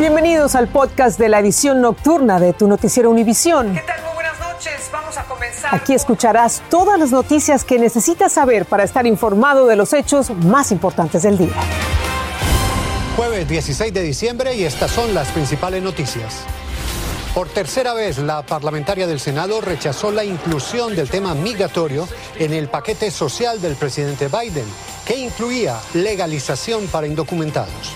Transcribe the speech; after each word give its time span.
Bienvenidos 0.00 0.54
al 0.54 0.68
podcast 0.68 1.18
de 1.18 1.28
la 1.28 1.40
edición 1.40 1.82
nocturna 1.82 2.40
de 2.40 2.54
tu 2.54 2.66
noticiero 2.66 3.10
Univisión. 3.10 3.74
¿Qué 3.74 3.82
tal? 3.82 4.02
Muy 4.02 4.14
buenas 4.14 4.40
noches. 4.40 4.88
Vamos 4.90 5.18
a 5.18 5.24
comenzar. 5.24 5.74
Aquí 5.74 5.92
escucharás 5.92 6.62
todas 6.70 6.98
las 6.98 7.10
noticias 7.10 7.64
que 7.64 7.78
necesitas 7.78 8.32
saber 8.32 8.64
para 8.64 8.82
estar 8.82 9.06
informado 9.06 9.66
de 9.66 9.76
los 9.76 9.92
hechos 9.92 10.30
más 10.30 10.72
importantes 10.72 11.22
del 11.22 11.36
día. 11.36 11.52
Jueves 13.14 13.46
16 13.46 13.92
de 13.92 14.00
diciembre 14.00 14.54
y 14.54 14.64
estas 14.64 14.90
son 14.90 15.12
las 15.12 15.28
principales 15.32 15.82
noticias. 15.82 16.44
Por 17.34 17.50
tercera 17.50 17.92
vez, 17.92 18.16
la 18.16 18.40
parlamentaria 18.40 19.06
del 19.06 19.20
Senado 19.20 19.60
rechazó 19.60 20.12
la 20.12 20.24
inclusión 20.24 20.96
del 20.96 21.10
tema 21.10 21.34
migratorio 21.34 22.08
en 22.38 22.54
el 22.54 22.70
paquete 22.70 23.10
social 23.10 23.60
del 23.60 23.76
presidente 23.76 24.28
Biden, 24.28 24.64
que 25.04 25.16
incluía 25.16 25.78
legalización 25.92 26.86
para 26.86 27.06
indocumentados 27.06 27.94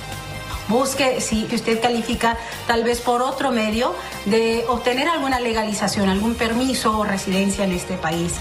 busque 0.69 1.21
si 1.21 1.49
usted 1.53 1.81
califica 1.81 2.37
tal 2.67 2.85
vez 2.85 3.01
por 3.01 3.23
otro 3.23 3.50
medio 3.50 3.95
de 4.25 4.64
obtener 4.68 5.09
alguna 5.09 5.40
legalización, 5.40 6.09
algún 6.09 6.35
permiso 6.35 6.99
o 6.99 7.04
residencia 7.04 7.64
en 7.64 7.73
este 7.73 7.96
país. 7.96 8.32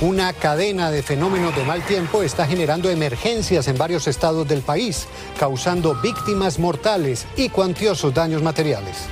Una 0.00 0.32
cadena 0.32 0.92
de 0.92 1.02
fenómenos 1.02 1.56
de 1.56 1.64
mal 1.64 1.82
tiempo 1.84 2.22
está 2.22 2.46
generando 2.46 2.88
emergencias 2.88 3.66
en 3.66 3.76
varios 3.76 4.06
estados 4.06 4.46
del 4.46 4.62
país, 4.62 5.08
causando 5.40 5.96
víctimas 5.96 6.60
mortales 6.60 7.26
y 7.36 7.48
cuantiosos 7.48 8.14
daños 8.14 8.40
materiales. 8.40 9.08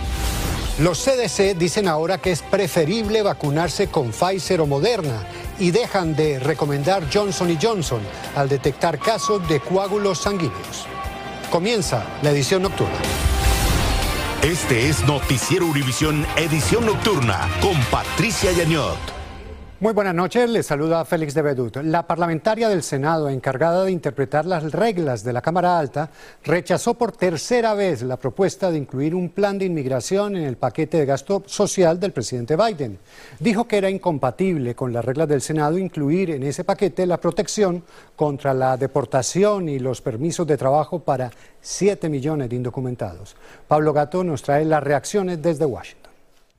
Los 0.78 1.02
CDC 1.02 1.56
dicen 1.56 1.88
ahora 1.88 2.18
que 2.18 2.30
es 2.30 2.42
preferible 2.42 3.22
vacunarse 3.22 3.88
con 3.88 4.12
Pfizer 4.12 4.60
o 4.60 4.66
Moderna 4.66 5.26
y 5.58 5.70
dejan 5.72 6.14
de 6.14 6.38
recomendar 6.38 7.02
Johnson 7.12 7.58
Johnson 7.60 8.00
al 8.36 8.48
detectar 8.48 8.98
casos 8.98 9.48
de 9.48 9.58
coágulos 9.58 10.20
sanguíneos. 10.20 10.86
Comienza 11.56 12.04
la 12.20 12.32
edición 12.32 12.60
nocturna. 12.60 12.98
Este 14.42 14.90
es 14.90 15.02
Noticiero 15.06 15.64
Univisión 15.64 16.26
Edición 16.36 16.84
Nocturna 16.84 17.48
con 17.62 17.80
Patricia 17.90 18.52
Yañot. 18.52 19.15
Muy 19.78 19.92
buenas 19.92 20.14
noches, 20.14 20.48
les 20.48 20.64
saluda 20.64 21.04
Félix 21.04 21.34
de 21.34 21.42
Bedut. 21.42 21.76
La 21.82 22.06
parlamentaria 22.06 22.70
del 22.70 22.82
Senado, 22.82 23.28
encargada 23.28 23.84
de 23.84 23.92
interpretar 23.92 24.46
las 24.46 24.72
reglas 24.72 25.22
de 25.22 25.34
la 25.34 25.42
Cámara 25.42 25.78
Alta, 25.78 26.08
rechazó 26.44 26.94
por 26.94 27.12
tercera 27.12 27.74
vez 27.74 28.00
la 28.00 28.16
propuesta 28.16 28.70
de 28.70 28.78
incluir 28.78 29.14
un 29.14 29.28
plan 29.28 29.58
de 29.58 29.66
inmigración 29.66 30.34
en 30.34 30.44
el 30.44 30.56
paquete 30.56 30.96
de 30.96 31.04
gasto 31.04 31.42
social 31.44 32.00
del 32.00 32.12
presidente 32.12 32.56
Biden. 32.56 32.98
Dijo 33.38 33.68
que 33.68 33.76
era 33.76 33.90
incompatible 33.90 34.74
con 34.74 34.94
las 34.94 35.04
reglas 35.04 35.28
del 35.28 35.42
Senado 35.42 35.76
incluir 35.76 36.30
en 36.30 36.44
ese 36.44 36.64
paquete 36.64 37.04
la 37.04 37.20
protección 37.20 37.84
contra 38.16 38.54
la 38.54 38.78
deportación 38.78 39.68
y 39.68 39.78
los 39.78 40.00
permisos 40.00 40.46
de 40.46 40.56
trabajo 40.56 41.00
para 41.00 41.30
7 41.60 42.08
millones 42.08 42.48
de 42.48 42.56
indocumentados. 42.56 43.36
Pablo 43.68 43.92
Gato 43.92 44.24
nos 44.24 44.40
trae 44.40 44.64
las 44.64 44.82
reacciones 44.82 45.42
desde 45.42 45.66
Washington. 45.66 46.05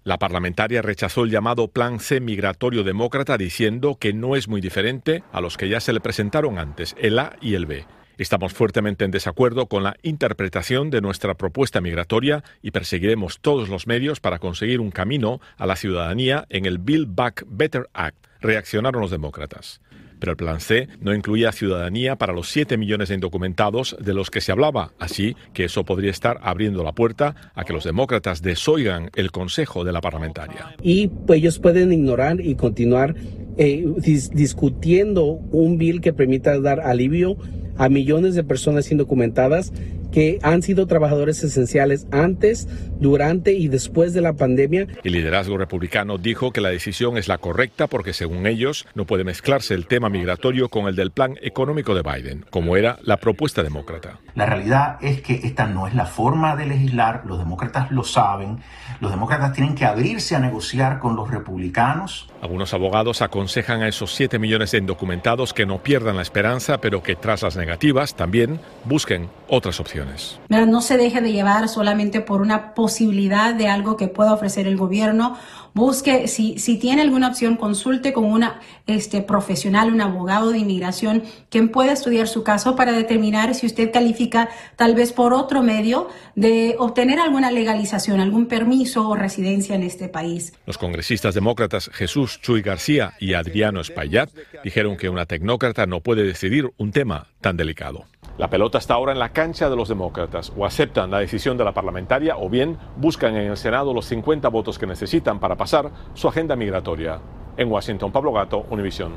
La 0.08 0.18
parlamentaria 0.18 0.82
rechazó 0.82 1.26
el 1.26 1.32
llamado 1.32 1.68
Plan 1.68 2.00
C 2.00 2.22
migratorio 2.22 2.86
demócrata 2.86 3.38
diciendo 3.38 3.98
que 4.00 4.14
no 4.14 4.38
es 4.38 4.48
muy 4.48 4.62
diferente 4.62 5.22
a 5.34 5.42
los 5.42 5.58
que 5.58 5.68
ya 5.68 5.82
se 5.82 5.92
le 5.92 6.00
presentaron 6.00 6.60
antes, 6.60 6.96
el 6.98 7.20
A 7.20 7.36
y 7.42 7.56
el 7.56 7.66
B. 7.66 7.84
Estamos 8.18 8.54
fuertemente 8.54 9.04
en 9.04 9.12
desacuerdo 9.12 9.66
con 9.66 9.84
la 9.84 9.98
interpretación 10.04 10.92
de 10.92 11.02
nuestra 11.02 11.34
propuesta 11.34 11.82
migratoria 11.82 12.46
y 12.62 12.72
perseguiremos 12.72 13.40
todos 13.42 13.68
los 13.68 13.86
medios 13.86 14.22
para 14.22 14.40
conseguir 14.40 14.80
un 14.80 14.92
camino 14.92 15.42
a 15.58 15.66
la 15.66 15.76
ciudadanía 15.76 16.46
en 16.48 16.66
el 16.66 16.78
Build 16.78 17.14
Back 17.14 17.44
Better 17.46 17.90
Act, 17.92 18.28
reaccionaron 18.40 19.02
los 19.02 19.12
demócratas. 19.12 19.82
Pero 20.20 20.32
el 20.32 20.38
plan 20.38 20.60
C 20.60 20.88
no 21.02 21.14
incluía 21.14 21.52
ciudadanía 21.52 22.16
para 22.16 22.34
los 22.34 22.50
7 22.50 22.78
millones 22.78 23.10
de 23.10 23.16
indocumentados 23.16 23.96
de 24.00 24.14
los 24.14 24.30
que 24.30 24.42
se 24.42 24.52
hablaba, 24.52 24.92
así 25.00 25.36
que 25.54 25.66
eso 25.66 25.84
podría 25.84 26.12
estar 26.12 26.40
abriendo 26.42 26.84
la 26.84 26.94
puerta 26.94 27.36
a 27.54 27.64
que 27.64 27.74
los 27.74 27.84
demócratas 27.84 28.42
desoigan 28.42 29.10
el 29.16 29.32
consejo 29.32 29.84
de 29.84 29.92
la 29.92 30.02
parlamentaria. 30.02 30.76
Y 30.82 31.08
pues 31.08 31.40
ellos 31.40 31.60
pueden 31.60 31.92
ignorar 31.92 32.42
y 32.42 32.56
continuar 32.56 33.16
eh, 33.58 33.86
discutiendo 34.34 35.24
un 35.26 35.78
bill 35.78 36.02
que 36.02 36.14
permita 36.14 36.60
dar 36.60 36.80
alivio 36.82 37.38
a 37.78 37.90
millones 37.90 38.36
de 38.36 38.44
personas 38.44 38.92
indocumentadas 38.92 39.72
que 40.18 40.40
han 40.42 40.64
sido 40.64 40.88
trabajadores 40.88 41.44
esenciales 41.44 42.08
antes, 42.12 42.68
durante 43.00 43.54
y 43.54 43.68
después 43.68 44.16
de 44.16 44.22
la 44.22 44.34
pandemia. 44.34 44.88
El 45.04 45.12
liderazgo 45.12 45.60
republicano 45.60 46.18
dijo 46.18 46.50
que 46.50 46.60
la 46.60 46.70
decisión 46.70 47.20
es 47.20 47.28
la 47.28 47.38
correcta 47.38 47.86
porque 47.86 48.14
según 48.14 48.48
ellos 48.48 48.88
no 48.96 49.06
puede 49.06 49.24
mezclarse 49.24 49.76
el 49.76 49.86
tema 49.86 50.10
migratorio 50.10 50.70
con 50.70 50.88
el 50.88 50.96
del 50.96 51.12
plan 51.12 51.38
económico 51.44 51.94
de 51.94 52.02
Biden, 52.02 52.46
como 52.50 52.78
era 52.78 52.98
la 53.04 53.18
propuesta 53.18 53.62
demócrata. 53.62 54.18
La 54.34 54.48
realidad 54.48 54.98
es 55.02 55.22
que 55.22 55.36
esta 55.44 55.68
no 55.68 55.86
es 55.86 55.94
la 55.94 56.08
forma 56.08 56.56
de 56.56 56.66
legislar, 56.66 57.22
los 57.28 57.38
demócratas 57.38 57.92
lo 57.92 58.04
saben, 58.04 58.58
los 59.00 59.12
demócratas 59.12 59.54
tienen 59.54 59.76
que 59.76 59.86
abrirse 59.86 60.36
a 60.36 60.40
negociar 60.40 61.00
con 61.00 61.16
los 61.16 61.30
republicanos. 61.30 62.28
Algunos 62.42 62.74
abogados 62.74 63.22
aconsejan 63.22 63.82
a 63.82 63.88
esos 63.88 64.14
7 64.16 64.40
millones 64.40 64.72
de 64.72 64.80
indocumentados 64.80 65.54
que 65.54 65.66
no 65.66 65.80
pierdan 65.80 66.16
la 66.16 66.22
esperanza, 66.22 66.80
pero 66.80 67.04
que 67.04 67.16
tras 67.16 67.44
las 67.44 67.56
negativas 67.56 68.16
también 68.16 68.60
busquen 68.86 69.30
otras 69.48 69.80
opciones. 69.80 70.40
No 70.50 70.82
se 70.82 70.98
deje 70.98 71.22
de 71.22 71.32
llevar 71.32 71.70
solamente 71.70 72.22
por 72.22 72.42
una 72.42 72.74
posibilidad 72.74 73.54
de 73.54 73.68
algo 73.68 73.98
que 73.98 74.08
pueda 74.08 74.34
ofrecer 74.34 74.68
el 74.68 74.78
gobierno 74.78 75.38
busque, 75.78 76.28
si, 76.28 76.56
tiene 76.80 77.04
alguna 77.04 77.30
opción, 77.30 77.56
consulte 77.56 78.12
con 78.12 78.26
una 78.26 78.60
este, 78.88 79.22
profesional, 79.22 79.94
un 79.94 80.02
abogado 80.02 80.52
de 80.52 80.58
inmigración, 80.58 81.24
quien 81.50 81.70
pueda 81.70 81.94
estudiar 81.94 82.28
su 82.28 82.44
caso 82.44 82.76
para 82.76 82.92
determinar 82.92 83.54
si 83.54 83.68
usted 83.68 83.92
califica 83.92 84.50
tal 84.76 84.96
vez 84.96 85.14
por 85.14 85.34
otro 85.34 85.62
medio 85.62 86.10
de 86.36 86.76
obtener 86.80 87.20
alguna 87.20 87.52
legalización, 87.52 88.20
algún 88.20 88.48
permiso 88.48 89.08
o 89.08 89.16
residencia 89.16 89.76
en 89.76 89.84
este 89.84 90.10
país. 90.10 90.54
Los 90.66 90.80
congresistas 90.80 91.36
demócratas 91.36 91.92
Jesús 91.94 92.42
Chuy 92.42 92.64
García 92.64 93.14
y 93.20 93.36
Adriano 93.36 93.80
Espaillat 93.80 94.32
dijeron 94.64 94.98
que 94.98 95.10
una 95.10 95.28
tecnócrata 95.28 95.86
no 95.86 96.02
puede 96.02 96.24
decidir 96.24 96.72
un 96.78 96.92
tema 96.92 97.28
tan 97.40 97.56
delicado. 97.56 98.06
La 98.38 98.52
pelota 98.52 98.78
está 98.78 98.94
ahora 98.94 99.14
en 99.14 99.18
la 99.18 99.30
cancha 99.30 99.68
de 99.68 99.76
los 99.76 99.90
demócratas. 99.90 100.54
O 100.56 100.64
aceptan 100.64 101.10
la 101.10 101.18
decisión 101.18 101.58
de 101.58 101.64
la 101.64 101.74
parlamentaria 101.74 102.38
o 102.38 102.50
bien 102.50 102.78
buscan 102.96 103.36
en 103.36 103.50
el 103.50 103.58
Senado 103.58 103.96
los 103.96 104.06
50 104.06 104.48
votos 104.50 104.78
que 104.78 104.86
necesitan 104.86 105.40
para 105.40 105.56
pasar 105.56 105.90
su 106.14 106.28
agenda 106.28 106.56
migratoria. 106.56 107.20
En 107.58 107.72
Washington, 107.72 108.12
Pablo 108.12 108.32
Gato, 108.32 108.68
Univisión. 108.70 109.14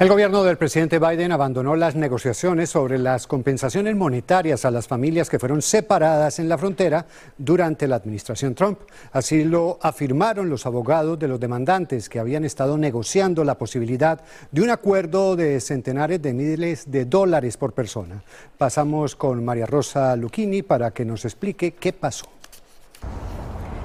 El 0.00 0.08
gobierno 0.08 0.42
del 0.42 0.56
presidente 0.56 0.98
Biden 0.98 1.30
abandonó 1.30 1.76
las 1.76 1.94
negociaciones 1.94 2.70
sobre 2.70 2.96
las 2.96 3.26
compensaciones 3.26 3.94
monetarias 3.94 4.64
a 4.64 4.70
las 4.70 4.88
familias 4.88 5.28
que 5.28 5.38
fueron 5.38 5.60
separadas 5.60 6.38
en 6.38 6.48
la 6.48 6.56
frontera 6.56 7.04
durante 7.36 7.86
la 7.86 7.96
administración 7.96 8.54
Trump. 8.54 8.78
Así 9.12 9.44
lo 9.44 9.78
afirmaron 9.82 10.48
los 10.48 10.64
abogados 10.64 11.18
de 11.18 11.28
los 11.28 11.38
demandantes 11.38 12.08
que 12.08 12.18
habían 12.18 12.46
estado 12.46 12.78
negociando 12.78 13.44
la 13.44 13.58
posibilidad 13.58 14.22
de 14.50 14.62
un 14.62 14.70
acuerdo 14.70 15.36
de 15.36 15.60
centenares 15.60 16.22
de 16.22 16.32
miles 16.32 16.90
de 16.90 17.04
dólares 17.04 17.58
por 17.58 17.74
persona. 17.74 18.22
Pasamos 18.56 19.14
con 19.14 19.44
María 19.44 19.66
Rosa 19.66 20.16
Lucchini 20.16 20.62
para 20.62 20.92
que 20.92 21.04
nos 21.04 21.26
explique 21.26 21.72
qué 21.72 21.92
pasó. 21.92 22.24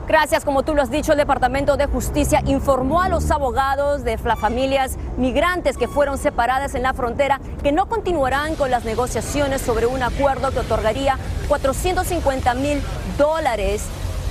Gracias, 0.07 0.45
como 0.45 0.61
tú 0.61 0.75
lo 0.75 0.83
has 0.83 0.91
dicho, 0.91 1.13
el 1.13 1.17
Departamento 1.17 1.77
de 1.77 1.88
Justicia 1.88 2.43
informó 2.45 3.01
a 3.01 3.09
los 3.09 3.31
abogados 3.31 4.03
de 4.03 4.19
las 4.23 4.39
familias 4.39 4.97
migrantes 5.17 5.77
que 5.77 5.88
fueron 5.88 6.19
separadas 6.19 6.75
en 6.75 6.83
la 6.83 6.93
frontera 6.93 7.41
que 7.63 7.71
no 7.71 7.88
continuarán 7.88 8.55
con 8.55 8.69
las 8.69 8.85
negociaciones 8.85 9.63
sobre 9.63 9.88
un 9.88 10.03
acuerdo 10.03 10.51
que 10.51 10.59
otorgaría 10.59 11.17
450 11.47 12.53
mil 12.53 12.83
dólares 13.17 13.85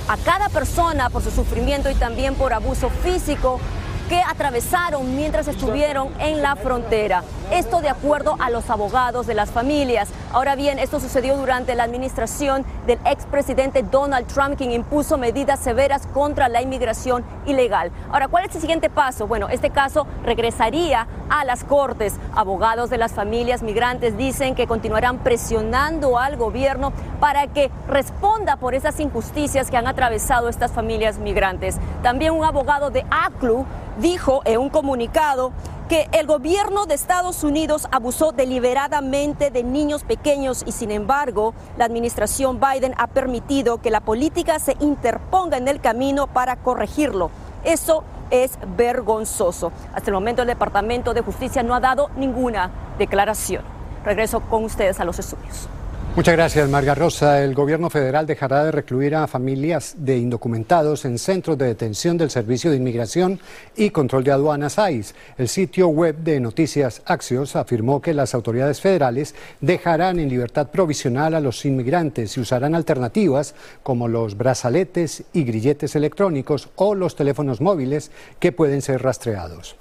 a 0.07 0.15
cada 0.15 0.47
persona 0.47 1.09
por 1.09 1.21
su 1.21 1.31
sufrimiento 1.31 1.89
y 1.89 1.95
también 1.95 2.35
por 2.35 2.53
abuso 2.53 2.89
físico 2.89 3.59
que 4.07 4.21
atravesaron 4.21 5.17
mientras 5.17 5.49
estuvieron 5.49 6.09
en 6.19 6.41
la 6.41 6.55
frontera. 6.55 7.23
Esto 7.51 7.79
de 7.81 7.89
acuerdo 7.89 8.35
a 8.39 8.49
los 8.49 8.69
abogados 8.71 9.27
de 9.27 9.35
las 9.35 9.51
familias. 9.51 10.09
Ahora 10.33 10.55
bien, 10.55 10.79
esto 10.79 10.99
sucedió 10.99 11.37
durante 11.37 11.75
la 11.75 11.83
administración 11.83 12.65
del 12.87 12.99
expresidente 13.05 13.83
Donald 13.83 14.25
Trump, 14.27 14.57
quien 14.57 14.71
impuso 14.71 15.17
medidas 15.17 15.59
severas 15.59 16.07
contra 16.07 16.49
la 16.49 16.63
inmigración 16.63 17.23
ilegal. 17.45 17.91
Ahora, 18.11 18.27
¿cuál 18.27 18.45
es 18.45 18.55
el 18.55 18.61
siguiente 18.61 18.89
paso? 18.89 19.27
Bueno, 19.27 19.47
este 19.49 19.69
caso 19.69 20.07
regresaría 20.23 21.07
a 21.29 21.45
las 21.45 21.63
cortes. 21.63 22.15
Abogados 22.35 22.89
de 22.89 22.97
las 22.97 23.13
familias 23.13 23.61
migrantes 23.61 24.17
dicen 24.17 24.55
que 24.55 24.65
continuarán 24.65 25.19
presionando 25.19 26.17
al 26.17 26.37
gobierno 26.37 26.93
para 27.19 27.47
que 27.47 27.69
responda 27.87 28.57
por 28.57 28.73
esas 28.73 28.99
injusticias 28.99 29.69
que 29.69 29.77
han 29.77 29.87
atravesado 29.87 30.49
estas 30.49 30.71
familias 30.71 31.19
migrantes. 31.19 31.77
También 32.01 32.33
un 32.33 32.43
abogado 32.43 32.89
de 32.89 33.05
ACLU 33.11 33.65
dijo 33.99 34.41
en 34.45 34.59
un 34.59 34.69
comunicado 34.69 35.53
que 35.89 36.09
el 36.13 36.25
gobierno 36.25 36.85
de 36.85 36.95
Estados 36.95 37.43
Unidos 37.43 37.87
abusó 37.91 38.31
deliberadamente 38.31 39.51
de 39.51 39.63
niños 39.63 40.03
pequeños 40.03 40.63
y 40.65 40.71
sin 40.71 40.89
embargo 40.89 41.53
la 41.77 41.85
administración 41.85 42.59
Biden 42.59 42.95
ha 42.97 43.07
permitido 43.07 43.81
que 43.81 43.91
la 43.91 44.01
política 44.01 44.57
se 44.59 44.75
interponga 44.79 45.57
en 45.57 45.67
el 45.67 45.79
camino 45.81 46.27
para 46.27 46.55
corregirlo. 46.55 47.29
Eso 47.63 48.03
es 48.31 48.57
vergonzoso. 48.75 49.71
Hasta 49.93 50.09
el 50.09 50.15
momento 50.15 50.41
el 50.41 50.47
Departamento 50.47 51.13
de 51.13 51.21
Justicia 51.21 51.61
no 51.61 51.75
ha 51.75 51.79
dado 51.79 52.09
ninguna 52.15 52.71
declaración. 52.97 53.63
Regreso 54.03 54.39
con 54.39 54.63
ustedes 54.63 54.99
a 54.99 55.05
los 55.05 55.19
estudios. 55.19 55.69
Muchas 56.15 56.33
gracias, 56.33 56.69
Marga 56.69 56.95
Rosa. 56.95 57.43
El 57.43 57.53
gobierno 57.53 57.89
federal 57.89 58.25
dejará 58.25 58.63
de 58.63 58.71
recluir 58.71 59.15
a 59.15 59.27
familias 59.27 59.95
de 59.97 60.17
indocumentados 60.17 61.03
en 61.03 61.19
centros 61.19 61.57
de 61.57 61.65
detención 61.65 62.17
del 62.17 62.29
Servicio 62.29 62.71
de 62.71 62.77
Inmigración 62.77 63.37
y 63.75 63.89
Control 63.89 64.23
de 64.23 64.31
Aduanas 64.31 64.77
ICE. 64.77 65.13
El 65.37 65.49
sitio 65.49 65.89
web 65.89 66.15
de 66.19 66.39
Noticias 66.39 67.01
Axios 67.05 67.57
afirmó 67.57 68.01
que 68.01 68.13
las 68.13 68.33
autoridades 68.33 68.79
federales 68.79 69.35
dejarán 69.59 70.21
en 70.21 70.29
libertad 70.29 70.69
provisional 70.69 71.35
a 71.35 71.41
los 71.41 71.65
inmigrantes 71.65 72.37
y 72.37 72.39
usarán 72.39 72.75
alternativas 72.75 73.53
como 73.83 74.07
los 74.07 74.37
brazaletes 74.37 75.25
y 75.33 75.43
grilletes 75.43 75.97
electrónicos 75.97 76.69
o 76.75 76.95
los 76.95 77.17
teléfonos 77.17 77.59
móviles 77.59 78.09
que 78.39 78.53
pueden 78.53 78.81
ser 78.81 79.03
rastreados. 79.03 79.75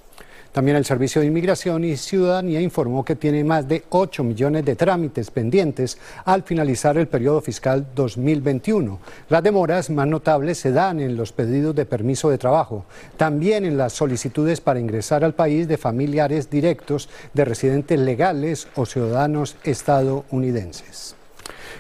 También 0.55 0.77
el 0.77 0.85
Servicio 0.85 1.21
de 1.21 1.27
Inmigración 1.27 1.83
y 1.83 1.97
Ciudadanía 1.97 2.61
informó 2.61 3.05
que 3.05 3.17
tiene 3.17 3.43
más 3.43 3.67
de 3.67 3.83
8 3.91 4.23
millones 4.23 4.65
de 4.65 4.77
trámites 4.77 5.33
pendientes 5.33 5.99
al 6.25 6.45
finalizar 6.45 6.97
el 6.97 7.09
periodo 7.09 7.41
fiscal 7.41 7.85
2021. 7.93 9.01
Las 9.31 9.43
demoras 9.43 9.91
más 9.91 10.07
notables 10.07 10.59
se 10.59 10.71
dan 10.71 11.01
en 11.01 11.17
los 11.17 11.33
pedidos 11.33 11.75
de 11.75 11.87
permiso 11.87 12.31
de 12.31 12.39
trabajo, 12.39 12.85
también 13.17 13.65
en 13.65 13.77
las 13.77 13.95
solicitudes 13.95 14.61
para 14.61 14.79
ingresar 14.79 15.25
al 15.25 15.35
país 15.35 15.67
de 15.67 15.77
familiares 15.77 16.49
directos 16.49 17.09
de 17.33 17.45
residentes 17.45 17.99
legales 17.99 18.69
o 18.77 18.87
ciudadanos 18.87 19.57
estadounidenses. 19.65 21.17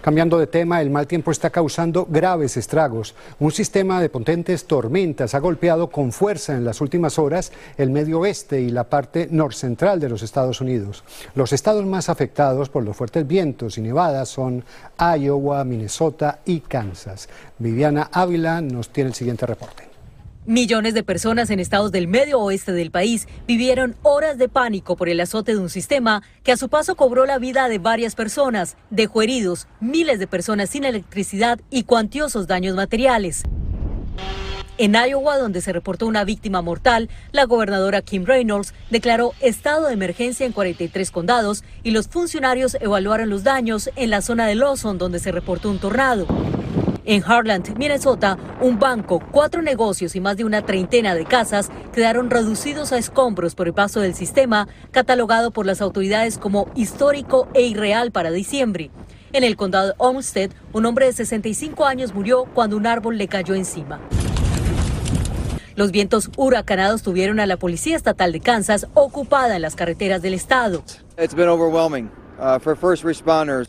Cambiando 0.04 0.38
de 0.38 0.46
tema, 0.46 0.82
el 0.82 0.90
mal 0.90 1.06
tiempo 1.06 1.30
está 1.30 1.48
causando 1.48 2.06
graves 2.06 2.58
estragos. 2.58 3.14
Un 3.40 3.50
sistema 3.52 4.02
de 4.02 4.10
potentes 4.10 4.66
tormentas 4.66 5.34
ha 5.34 5.38
golpeado 5.38 5.88
con 5.88 6.12
fuerza 6.12 6.54
en 6.54 6.62
las 6.62 6.82
últimas 6.82 7.18
horas 7.18 7.52
el 7.78 7.88
medio 7.88 8.20
oeste 8.20 8.60
y 8.60 8.68
la 8.68 8.84
parte 8.84 9.28
norcentral 9.30 10.00
de 10.00 10.10
los 10.10 10.22
Estados 10.22 10.60
Unidos. 10.60 11.04
Los 11.34 11.54
estados 11.54 11.86
más 11.86 12.10
afectados 12.10 12.68
por 12.68 12.84
los 12.84 12.94
fuertes 12.94 13.26
vientos 13.26 13.78
y 13.78 13.80
nevadas 13.80 14.28
son 14.28 14.62
Iowa, 14.98 15.64
Minnesota 15.64 16.40
y 16.44 16.60
Kansas. 16.60 17.30
Viviana 17.58 18.10
Ávila 18.12 18.60
nos 18.60 18.90
tiene 18.90 19.08
el 19.08 19.14
siguiente 19.14 19.46
reporte. 19.46 19.94
Millones 20.46 20.93
de 20.93 21.02
personas 21.02 21.49
en 21.49 21.58
estados 21.58 21.91
del 21.91 22.06
medio 22.06 22.38
oeste 22.38 22.73
del 22.73 22.91
país 22.91 23.26
vivieron 23.46 23.96
horas 24.02 24.37
de 24.37 24.50
pánico 24.50 24.94
por 24.94 25.08
el 25.08 25.20
azote 25.20 25.52
de 25.55 25.58
un 25.58 25.70
sistema 25.70 26.23
que 26.43 26.52
a 26.52 26.58
su 26.58 26.69
paso 26.69 26.96
cobró 26.96 27.25
la 27.25 27.38
vida 27.38 27.67
de 27.70 27.79
varias 27.79 28.14
personas, 28.14 28.76
dejó 28.91 29.23
heridos, 29.23 29.69
miles 29.81 30.19
de 30.19 30.26
personas 30.26 30.69
sin 30.69 30.85
electricidad 30.85 31.61
y 31.70 31.85
cuantiosos 31.85 32.46
daños 32.46 32.76
materiales. 32.76 33.44
En 34.76 34.94
Iowa, 34.94 35.38
donde 35.38 35.62
se 35.62 35.73
reportó 35.73 36.06
una 36.06 36.25
víctima 36.25 36.61
mortal, 36.61 37.08
la 37.32 37.44
gobernadora 37.44 38.02
Kim 38.02 38.26
Reynolds 38.26 38.75
declaró 38.90 39.32
estado 39.40 39.87
de 39.87 39.94
emergencia 39.94 40.44
en 40.44 40.52
43 40.52 41.11
condados 41.11 41.64
y 41.82 41.93
los 41.93 42.08
funcionarios 42.08 42.76
evaluaron 42.82 43.31
los 43.31 43.44
daños 43.44 43.88
en 43.97 44.11
la 44.11 44.20
zona 44.20 44.47
de 44.47 44.56
Lawson, 44.56 44.99
donde 44.99 45.20
se 45.20 45.32
reportó 45.32 45.70
un 45.70 45.79
tornado. 45.79 46.26
En 47.06 47.22
Harland, 47.22 47.76
Minnesota, 47.76 48.38
un 48.62 48.78
banco, 48.78 49.22
cuatro 49.30 49.60
negocios 49.60 50.16
y 50.16 50.20
más 50.20 50.38
de 50.38 50.44
una 50.44 50.64
treintena 50.64 51.14
de 51.14 51.26
casas 51.26 51.70
quedaron 51.92 52.30
reducidos 52.30 52.92
a 52.92 52.98
escombros 52.98 53.54
por 53.54 53.66
el 53.66 53.74
paso 53.74 54.00
del 54.00 54.14
sistema, 54.14 54.68
catalogado 54.90 55.50
por 55.50 55.66
las 55.66 55.82
autoridades 55.82 56.38
como 56.38 56.66
histórico 56.74 57.46
e 57.52 57.62
irreal 57.62 58.10
para 58.10 58.30
diciembre. 58.30 58.90
En 59.34 59.44
el 59.44 59.56
condado 59.56 59.94
Olmsted, 59.98 60.52
un 60.72 60.86
hombre 60.86 61.06
de 61.06 61.12
65 61.12 61.84
años 61.84 62.14
murió 62.14 62.44
cuando 62.54 62.76
un 62.76 62.86
árbol 62.86 63.18
le 63.18 63.28
cayó 63.28 63.54
encima. 63.54 64.00
Los 65.76 65.90
vientos 65.90 66.30
huracanados 66.36 67.02
tuvieron 67.02 67.40
a 67.40 67.46
la 67.46 67.56
Policía 67.56 67.96
Estatal 67.96 68.32
de 68.32 68.40
Kansas 68.40 68.86
ocupada 68.94 69.56
en 69.56 69.62
las 69.62 69.74
carreteras 69.74 70.22
del 70.22 70.34
estado. 70.34 70.84
Uh, 71.18 72.24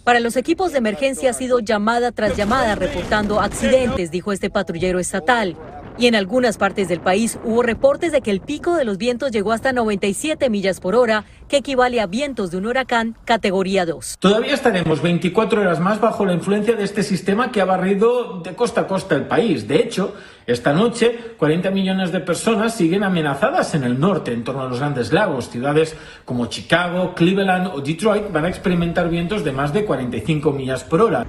Para 0.03 0.19
los 0.19 0.35
equipos 0.35 0.71
de 0.71 0.77
emergencia 0.77 1.29
ha 1.29 1.33
sido 1.33 1.59
llamada 1.59 2.11
tras 2.11 2.35
llamada 2.35 2.75
reportando 2.75 3.39
accidentes, 3.39 4.11
dijo 4.11 4.31
este 4.31 4.49
patrullero 4.49 4.99
estatal. 4.99 5.55
Y 5.97 6.07
en 6.07 6.15
algunas 6.15 6.57
partes 6.57 6.89
del 6.89 6.99
país 6.99 7.39
hubo 7.45 7.63
reportes 7.63 8.11
de 8.11 8.19
que 8.19 8.31
el 8.31 8.41
pico 8.41 8.75
de 8.75 8.83
los 8.83 8.97
vientos 8.97 9.31
llegó 9.31 9.53
hasta 9.53 9.71
97 9.71 10.49
millas 10.49 10.81
por 10.81 10.93
hora, 10.93 11.23
que 11.47 11.57
equivale 11.57 12.01
a 12.01 12.07
vientos 12.07 12.51
de 12.51 12.57
un 12.57 12.65
huracán 12.65 13.15
categoría 13.23 13.85
2. 13.85 14.17
Todavía 14.19 14.53
estaremos 14.53 15.01
24 15.01 15.61
horas 15.61 15.79
más 15.79 16.01
bajo 16.01 16.25
la 16.25 16.33
influencia 16.33 16.75
de 16.75 16.83
este 16.83 17.01
sistema 17.01 17.49
que 17.51 17.61
ha 17.61 17.65
barrido 17.65 18.41
de 18.41 18.55
costa 18.55 18.81
a 18.81 18.87
costa 18.87 19.15
el 19.15 19.25
país. 19.25 19.67
De 19.69 19.77
hecho, 19.77 20.15
esta 20.45 20.73
noche 20.73 21.17
40 21.37 21.71
millones 21.71 22.11
de 22.11 22.19
personas 22.19 22.75
siguen 22.75 23.03
amenazadas 23.03 23.73
en 23.75 23.85
el 23.85 23.97
norte, 23.97 24.33
en 24.33 24.43
torno 24.43 24.63
a 24.63 24.67
los 24.67 24.79
grandes 24.79 25.13
lagos. 25.13 25.49
Ciudades 25.49 25.95
como 26.25 26.47
Chicago, 26.47 27.15
Cleveland 27.15 27.67
o 27.73 27.79
Detroit 27.79 28.31
van 28.33 28.45
a 28.45 28.49
experimentar 28.49 29.09
vientos 29.09 29.45
de 29.45 29.53
más 29.53 29.71
de 29.71 29.85
45 29.85 30.51
millas 30.51 30.83
por 30.83 31.01
hora. 31.01 31.25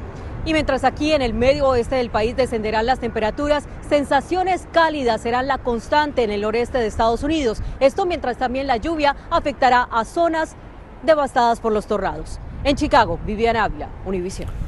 Y 0.47 0.53
mientras 0.53 0.85
aquí 0.85 1.13
en 1.13 1.23
el 1.23 1.35
medio 1.35 1.67
oeste 1.67 1.97
del 1.97 2.09
país 2.09 2.37
descenderán 2.37 2.87
las 2.87 3.01
temperaturas, 3.01 3.65
sensaciones 3.89 4.69
cálidas 4.71 5.21
serán 5.21 5.49
la 5.49 5.59
constante 5.59 6.23
en 6.23 6.31
el 6.31 6.43
noreste 6.43 6.79
de 6.79 6.87
Estados 6.87 7.25
Unidos. 7.25 7.61
Esto 7.81 8.07
mientras 8.07 8.37
también 8.37 8.69
la 8.69 8.77
lluvia 8.77 9.17
afectará 9.29 9.83
a 9.91 10.05
zonas 10.05 10.55
devastadas 11.03 11.59
por 11.59 11.73
los 11.73 11.89
tornados. 11.89 12.39
En 12.63 12.77
Chicago, 12.77 13.19
Viviana 13.27 13.65
Ávila, 13.65 13.89
Univision. 14.07 14.66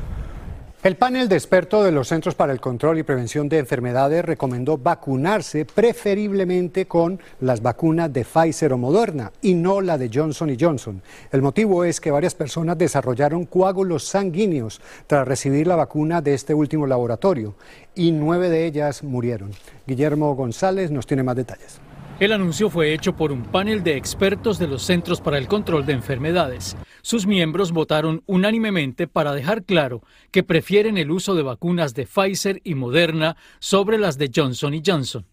El 0.85 0.95
panel 0.95 1.29
de 1.29 1.35
expertos 1.35 1.85
de 1.85 1.91
los 1.91 2.07
Centros 2.07 2.37
para 2.37 2.53
el 2.53 2.61
Control 2.61 3.01
y 3.01 3.03
Prevención 3.03 3.49
de 3.49 3.59
Enfermedades 3.59 4.25
recomendó 4.25 4.79
vacunarse 4.79 5.65
preferiblemente 5.65 6.87
con 6.87 7.19
las 7.41 7.61
vacunas 7.61 8.13
de 8.13 8.25
Pfizer 8.25 8.73
o 8.73 8.79
Moderna 8.79 9.33
y 9.43 9.55
no 9.55 9.81
la 9.81 9.99
de 9.99 10.09
Johnson 10.09 10.57
Johnson. 10.59 11.03
El 11.33 11.43
motivo 11.43 11.83
es 11.83 12.01
que 12.01 12.13
varias 12.13 12.37
personas 12.37 12.79
desarrollaron 12.79 13.45
coágulos 13.45 14.05
sanguíneos 14.05 14.81
tras 15.09 15.27
recibir 15.27 15.67
la 15.67 15.75
vacuna 15.75 16.23
de 16.23 16.35
este 16.35 16.55
último 16.55 16.87
laboratorio 16.87 17.57
y 17.97 18.13
nueve 18.13 18.49
de 18.49 18.65
ellas 18.65 19.03
murieron. 19.03 19.51
Guillermo 19.85 20.37
González 20.37 20.93
nos 20.93 21.09
tiene 21.09 21.25
más 21.25 21.35
detalles. 21.35 21.88
El 22.21 22.33
anuncio 22.33 22.69
fue 22.69 22.93
hecho 22.93 23.15
por 23.15 23.31
un 23.31 23.45
panel 23.45 23.85
de 23.85 23.97
expertos 23.97 24.59
de 24.59 24.67
los 24.67 24.83
Centros 24.83 25.21
para 25.21 25.39
el 25.39 25.47
Control 25.47 25.87
de 25.87 25.93
Enfermedades. 25.93 26.77
Sus 27.01 27.29
miembros 27.29 27.71
votaron 27.71 28.25
unánimemente 28.27 29.07
para 29.07 29.33
dejar 29.35 29.63
claro 29.63 30.03
que 30.33 30.43
prefieren 30.43 30.99
el 30.99 31.13
uso 31.13 31.37
de 31.37 31.45
vacunas 31.45 31.95
de 31.95 32.07
Pfizer 32.07 32.61
y 32.65 32.75
Moderna 32.75 33.37
sobre 33.61 33.99
las 33.99 34.19
de 34.19 34.33
Johnson 34.35 34.83
Johnson. 34.85 35.27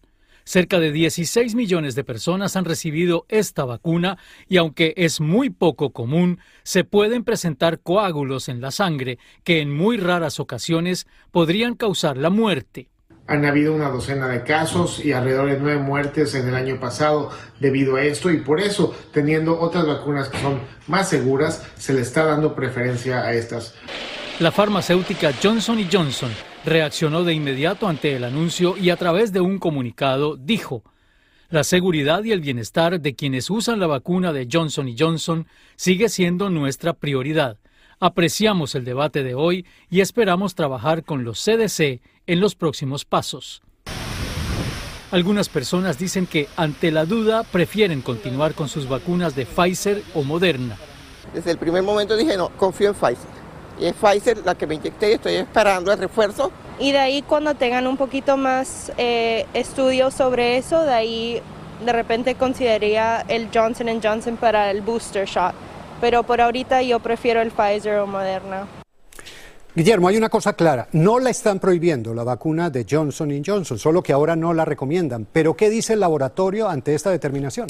Cerca 0.44 0.78
de 0.78 0.92
16 0.92 1.56
millones 1.56 1.96
de 1.96 2.04
personas 2.04 2.54
han 2.54 2.64
recibido 2.64 3.26
esta 3.28 3.64
vacuna 3.64 4.16
y 4.46 4.58
aunque 4.58 4.94
es 4.96 5.20
muy 5.20 5.50
poco 5.50 5.90
común, 5.90 6.38
se 6.62 6.84
pueden 6.84 7.24
presentar 7.24 7.80
coágulos 7.80 8.48
en 8.48 8.60
la 8.60 8.70
sangre 8.70 9.18
que 9.42 9.60
en 9.60 9.76
muy 9.76 9.96
raras 9.96 10.38
ocasiones 10.38 11.08
podrían 11.32 11.74
causar 11.74 12.16
la 12.16 12.30
muerte. 12.30 12.90
Han 13.28 13.44
habido 13.44 13.74
una 13.74 13.88
docena 13.90 14.28
de 14.28 14.44
casos 14.44 15.04
y 15.04 15.12
alrededor 15.12 15.50
de 15.50 15.58
nueve 15.58 15.80
muertes 15.80 16.34
en 16.34 16.46
el 16.48 16.54
año 16.54 16.78
pasado 16.78 17.30
debido 17.58 17.96
a 17.96 18.02
esto 18.02 18.30
y 18.30 18.38
por 18.38 18.60
eso, 18.60 18.94
teniendo 19.12 19.58
otras 19.58 19.86
vacunas 19.86 20.28
que 20.28 20.38
son 20.38 20.60
más 20.86 21.08
seguras, 21.08 21.66
se 21.76 21.92
le 21.92 22.02
está 22.02 22.24
dando 22.24 22.54
preferencia 22.54 23.22
a 23.22 23.32
estas. 23.32 23.74
La 24.38 24.52
farmacéutica 24.52 25.32
Johnson 25.42 25.78
Johnson 25.90 26.30
reaccionó 26.64 27.24
de 27.24 27.32
inmediato 27.32 27.88
ante 27.88 28.14
el 28.14 28.24
anuncio 28.24 28.76
y 28.76 28.90
a 28.90 28.96
través 28.96 29.32
de 29.32 29.40
un 29.40 29.58
comunicado 29.58 30.36
dijo, 30.36 30.84
la 31.48 31.62
seguridad 31.62 32.24
y 32.24 32.32
el 32.32 32.40
bienestar 32.40 33.00
de 33.00 33.14
quienes 33.14 33.50
usan 33.50 33.78
la 33.78 33.86
vacuna 33.86 34.32
de 34.32 34.48
Johnson 34.50 34.94
Johnson 34.98 35.46
sigue 35.76 36.08
siendo 36.08 36.50
nuestra 36.50 36.92
prioridad. 36.92 37.58
Apreciamos 37.98 38.74
el 38.74 38.84
debate 38.84 39.22
de 39.22 39.34
hoy 39.34 39.64
y 39.88 40.02
esperamos 40.02 40.54
trabajar 40.54 41.02
con 41.02 41.24
los 41.24 41.42
CDC 41.42 42.02
en 42.26 42.40
los 42.40 42.54
próximos 42.54 43.06
pasos. 43.06 43.62
Algunas 45.10 45.48
personas 45.48 45.98
dicen 45.98 46.26
que 46.26 46.46
ante 46.58 46.90
la 46.90 47.06
duda 47.06 47.42
prefieren 47.44 48.02
continuar 48.02 48.52
con 48.52 48.68
sus 48.68 48.86
vacunas 48.86 49.34
de 49.34 49.46
Pfizer 49.46 50.02
o 50.14 50.24
Moderna. 50.24 50.76
Desde 51.32 51.52
el 51.52 51.56
primer 51.56 51.82
momento 51.82 52.18
dije 52.18 52.36
no, 52.36 52.50
confío 52.50 52.88
en 52.88 52.94
Pfizer. 52.94 53.30
Y 53.80 53.86
es 53.86 53.94
Pfizer 53.94 54.44
la 54.44 54.54
que 54.54 54.66
me 54.66 54.74
inyecté 54.74 55.12
y 55.12 55.14
estoy 55.14 55.34
esperando 55.36 55.90
el 55.90 55.98
refuerzo. 55.98 56.52
Y 56.78 56.92
de 56.92 56.98
ahí 56.98 57.22
cuando 57.22 57.54
tengan 57.54 57.86
un 57.86 57.96
poquito 57.96 58.36
más 58.36 58.92
eh, 58.98 59.46
estudios 59.54 60.12
sobre 60.12 60.58
eso, 60.58 60.82
de 60.82 60.92
ahí 60.92 61.42
de 61.82 61.92
repente 61.94 62.34
consideraría 62.34 63.22
el 63.22 63.48
Johnson 63.54 63.88
Johnson 64.02 64.36
para 64.36 64.70
el 64.70 64.82
booster 64.82 65.26
shot 65.26 65.54
pero 66.00 66.22
por 66.22 66.40
ahorita 66.40 66.82
yo 66.82 67.00
prefiero 67.00 67.40
el 67.40 67.50
Pfizer 67.50 67.98
o 67.98 68.06
Moderna. 68.06 68.66
Guillermo, 69.74 70.08
hay 70.08 70.16
una 70.16 70.30
cosa 70.30 70.54
clara, 70.54 70.88
no 70.92 71.18
la 71.18 71.28
están 71.28 71.58
prohibiendo 71.58 72.14
la 72.14 72.24
vacuna 72.24 72.70
de 72.70 72.86
Johnson 72.88 73.30
Johnson, 73.44 73.78
solo 73.78 74.02
que 74.02 74.14
ahora 74.14 74.34
no 74.34 74.54
la 74.54 74.64
recomiendan. 74.64 75.26
Pero 75.30 75.54
¿qué 75.54 75.68
dice 75.68 75.92
el 75.92 76.00
laboratorio 76.00 76.66
ante 76.66 76.94
esta 76.94 77.10
determinación? 77.10 77.66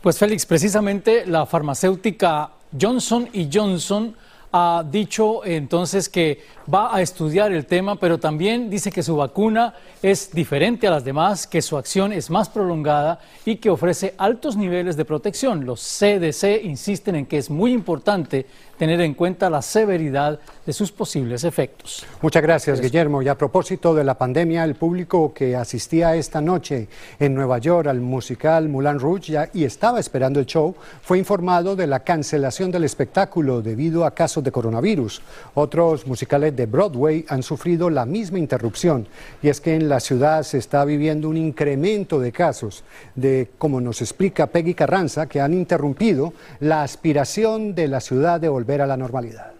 Pues 0.00 0.16
Félix, 0.16 0.46
precisamente 0.46 1.26
la 1.26 1.46
farmacéutica 1.46 2.52
Johnson 2.80 3.28
Johnson 3.52 4.14
ha 4.52 4.84
dicho 4.90 5.44
entonces 5.44 6.08
que 6.08 6.40
va 6.72 6.94
a 6.94 7.02
estudiar 7.02 7.52
el 7.52 7.66
tema, 7.66 7.96
pero 7.96 8.18
también 8.18 8.70
dice 8.70 8.90
que 8.90 9.02
su 9.02 9.16
vacuna 9.16 9.74
es 10.02 10.32
diferente 10.32 10.86
a 10.86 10.90
las 10.90 11.04
demás, 11.04 11.46
que 11.46 11.62
su 11.62 11.76
acción 11.76 12.12
es 12.12 12.30
más 12.30 12.48
prolongada 12.48 13.20
y 13.44 13.56
que 13.56 13.70
ofrece 13.70 14.14
altos 14.18 14.56
niveles 14.56 14.96
de 14.96 15.04
protección. 15.04 15.64
Los 15.64 15.80
CDC 15.80 16.64
insisten 16.64 17.16
en 17.16 17.26
que 17.26 17.38
es 17.38 17.50
muy 17.50 17.72
importante 17.72 18.46
tener 18.80 19.00
en 19.02 19.12
cuenta 19.12 19.50
la 19.50 19.60
severidad 19.60 20.40
de 20.64 20.72
sus 20.72 20.90
posibles 20.90 21.44
efectos. 21.44 22.06
Muchas 22.22 22.42
gracias, 22.42 22.80
Guillermo. 22.80 23.20
Y 23.20 23.28
a 23.28 23.36
propósito 23.36 23.94
de 23.94 24.04
la 24.04 24.16
pandemia, 24.16 24.64
el 24.64 24.74
público 24.74 25.34
que 25.34 25.54
asistía 25.54 26.14
esta 26.14 26.40
noche 26.40 26.88
en 27.18 27.34
Nueva 27.34 27.58
York 27.58 27.88
al 27.88 28.00
musical 28.00 28.70
Moulin 28.70 28.98
Rouge 28.98 29.50
y 29.52 29.64
estaba 29.64 30.00
esperando 30.00 30.40
el 30.40 30.46
show 30.46 30.74
fue 31.02 31.18
informado 31.18 31.76
de 31.76 31.86
la 31.86 32.00
cancelación 32.00 32.70
del 32.70 32.84
espectáculo 32.84 33.60
debido 33.60 34.06
a 34.06 34.12
casos 34.12 34.39
de 34.42 34.52
coronavirus. 34.52 35.22
Otros 35.54 36.06
musicales 36.06 36.54
de 36.56 36.66
Broadway 36.66 37.24
han 37.28 37.42
sufrido 37.42 37.90
la 37.90 38.06
misma 38.06 38.38
interrupción 38.38 39.06
y 39.42 39.48
es 39.48 39.60
que 39.60 39.74
en 39.74 39.88
la 39.88 40.00
ciudad 40.00 40.42
se 40.42 40.58
está 40.58 40.84
viviendo 40.84 41.28
un 41.28 41.36
incremento 41.36 42.20
de 42.20 42.32
casos 42.32 42.84
de, 43.14 43.50
como 43.58 43.80
nos 43.80 44.00
explica 44.00 44.46
Peggy 44.46 44.74
Carranza, 44.74 45.26
que 45.26 45.40
han 45.40 45.54
interrumpido 45.54 46.32
la 46.60 46.82
aspiración 46.82 47.74
de 47.74 47.88
la 47.88 48.00
ciudad 48.00 48.40
de 48.40 48.48
volver 48.48 48.82
a 48.82 48.86
la 48.86 48.96
normalidad. 48.96 49.52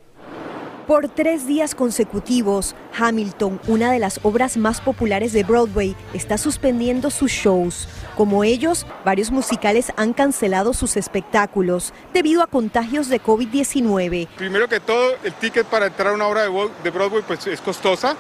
Por 0.91 1.09
tres 1.09 1.47
días 1.47 1.77
consecutivos, 1.77 2.75
Hamilton, 2.99 3.61
una 3.69 3.93
de 3.93 4.01
las 4.01 4.19
obras 4.25 4.57
más 4.57 4.81
populares 4.81 5.33
de 5.33 5.45
Broadway, 5.45 5.95
está 6.15 6.37
suspendiendo 6.37 7.11
sus 7.11 7.31
shows. 7.31 7.87
Como 8.21 8.45
ellos, 8.45 8.85
varios 9.03 9.31
musicales 9.31 9.95
han 9.97 10.13
cancelado 10.13 10.75
sus 10.75 10.99
espectáculos 10.99 11.95
debido 12.13 12.43
a 12.43 12.47
contagios 12.49 13.09
de 13.09 13.19
COVID-19. 13.19 14.29
Primero 14.37 14.69
que 14.69 14.79
todo, 14.79 15.15
el 15.25 15.33
ticket 15.33 15.67
para 15.67 15.87
entrar 15.87 16.09
a 16.09 16.13
una 16.13 16.27
obra 16.27 16.43
de 16.43 16.91
Broadway 16.91 17.25
pues, 17.27 17.47
es 17.47 17.63
costosa 17.63 18.15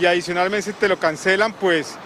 y 0.00 0.06
adicionalmente 0.06 0.62
si 0.62 0.72
te 0.72 0.88
lo 0.88 0.98
cancelan, 0.98 1.52
pues 1.52 1.98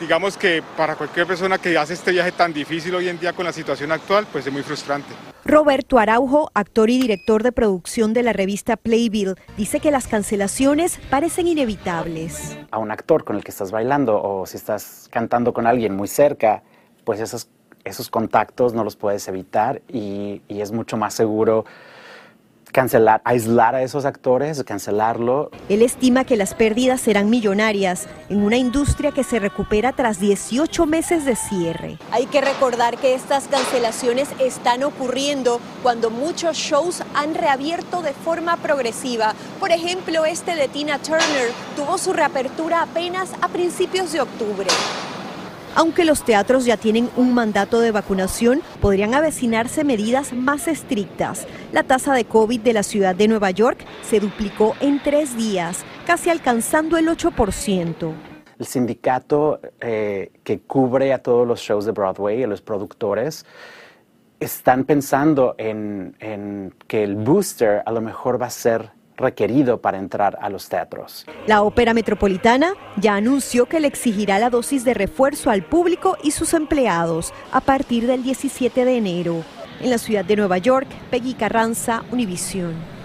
digamos 0.00 0.38
que 0.38 0.62
para 0.74 0.94
cualquier 0.96 1.26
persona 1.26 1.58
que 1.58 1.76
hace 1.76 1.92
este 1.92 2.12
viaje 2.12 2.32
tan 2.32 2.54
difícil 2.54 2.94
hoy 2.94 3.10
en 3.10 3.20
día 3.20 3.34
con 3.34 3.44
la 3.44 3.52
situación 3.52 3.92
actual, 3.92 4.26
pues 4.32 4.46
es 4.46 4.52
muy 4.54 4.62
frustrante. 4.62 5.12
Roberto 5.44 5.98
Araujo, 5.98 6.50
actor 6.54 6.88
y 6.88 6.98
director 6.98 7.42
de 7.42 7.52
producción 7.52 8.14
de 8.14 8.22
la 8.22 8.32
revista 8.32 8.78
Playbill, 8.78 9.34
dice 9.58 9.80
que 9.80 9.90
las 9.90 10.06
cancelaciones 10.06 10.98
parecen 11.10 11.46
inevitables. 11.46 12.56
A 12.70 12.78
un 12.78 12.90
actor 12.90 13.24
con 13.24 13.36
el 13.36 13.44
que 13.44 13.50
estás 13.50 13.70
bailando 13.70 14.18
o 14.18 14.46
si 14.46 14.56
estás 14.56 15.10
cantando 15.12 15.52
con 15.52 15.66
alguien 15.66 15.94
muy 15.94 16.08
cerca, 16.08 16.62
pues 17.06 17.20
esos, 17.20 17.48
esos 17.84 18.10
contactos 18.10 18.74
no 18.74 18.82
los 18.82 18.96
puedes 18.96 19.26
evitar 19.28 19.80
y, 19.88 20.42
y 20.48 20.60
es 20.60 20.72
mucho 20.72 20.96
más 20.96 21.14
seguro 21.14 21.64
cancelar, 22.72 23.22
aislar 23.24 23.76
a 23.76 23.82
esos 23.82 24.04
actores, 24.04 24.62
cancelarlo. 24.64 25.50
Él 25.68 25.82
estima 25.82 26.24
que 26.24 26.36
las 26.36 26.52
pérdidas 26.52 27.00
serán 27.00 27.30
millonarias 27.30 28.08
en 28.28 28.42
una 28.42 28.56
industria 28.56 29.12
que 29.12 29.24
se 29.24 29.38
recupera 29.38 29.92
tras 29.92 30.18
18 30.18 30.84
meses 30.84 31.24
de 31.24 31.36
cierre. 31.36 31.96
Hay 32.10 32.26
que 32.26 32.40
recordar 32.40 32.98
que 32.98 33.14
estas 33.14 33.46
cancelaciones 33.46 34.28
están 34.40 34.82
ocurriendo 34.82 35.60
cuando 35.82 36.10
muchos 36.10 36.56
shows 36.56 37.02
han 37.14 37.34
reabierto 37.34 38.02
de 38.02 38.12
forma 38.12 38.56
progresiva. 38.56 39.34
Por 39.60 39.70
ejemplo, 39.70 40.24
este 40.24 40.56
de 40.56 40.66
Tina 40.66 40.98
Turner 40.98 41.52
tuvo 41.76 41.98
su 41.98 42.12
reapertura 42.12 42.82
apenas 42.82 43.30
a 43.40 43.48
principios 43.48 44.12
de 44.12 44.20
octubre. 44.20 44.68
Aunque 45.78 46.06
los 46.06 46.24
teatros 46.24 46.64
ya 46.64 46.78
tienen 46.78 47.10
un 47.18 47.34
mandato 47.34 47.80
de 47.80 47.90
vacunación, 47.90 48.62
podrían 48.80 49.12
avecinarse 49.12 49.84
medidas 49.84 50.32
más 50.32 50.68
estrictas. 50.68 51.46
La 51.70 51.82
tasa 51.82 52.14
de 52.14 52.24
COVID 52.24 52.60
de 52.60 52.72
la 52.72 52.82
ciudad 52.82 53.14
de 53.14 53.28
Nueva 53.28 53.50
York 53.50 53.84
se 54.02 54.18
duplicó 54.18 54.74
en 54.80 55.02
tres 55.02 55.36
días, 55.36 55.84
casi 56.06 56.30
alcanzando 56.30 56.96
el 56.96 57.08
8% 57.08 58.14
el 58.58 58.64
sindicato 58.64 59.60
eh, 59.82 60.32
que 60.42 60.60
cubre 60.60 61.12
a 61.12 61.18
todos 61.18 61.46
los 61.46 61.60
shows 61.60 61.84
de 61.84 61.92
Broadway, 61.92 62.42
a 62.42 62.46
los 62.46 62.62
productores, 62.62 63.44
están 64.40 64.84
pensando 64.84 65.54
en, 65.58 66.16
en, 66.20 66.74
que 66.86 67.04
el 67.04 67.16
booster 67.16 67.82
a 67.84 67.92
lo 67.92 68.00
mejor 68.00 68.40
va 68.40 68.46
a 68.46 68.50
ser 68.50 68.95
requerido 69.16 69.80
para 69.80 69.98
entrar 69.98 70.38
a 70.40 70.48
los 70.48 70.68
teatros. 70.68 71.26
La 71.46 71.62
Ópera 71.62 71.94
Metropolitana 71.94 72.74
ya 72.96 73.14
anunció 73.14 73.66
que 73.66 73.80
le 73.80 73.88
exigirá 73.88 74.38
la 74.38 74.50
dosis 74.50 74.84
de 74.84 74.94
refuerzo 74.94 75.50
al 75.50 75.64
público 75.64 76.16
y 76.22 76.30
sus 76.30 76.54
empleados 76.54 77.32
a 77.52 77.60
partir 77.60 78.06
del 78.06 78.22
17 78.22 78.84
de 78.84 78.96
enero. 78.96 79.44
En 79.80 79.90
la 79.90 79.98
ciudad 79.98 80.24
de 80.24 80.36
Nueva 80.36 80.58
York, 80.58 80.88
Peggy 81.10 81.34
Carranza, 81.34 82.02
Univisión. 82.10 82.95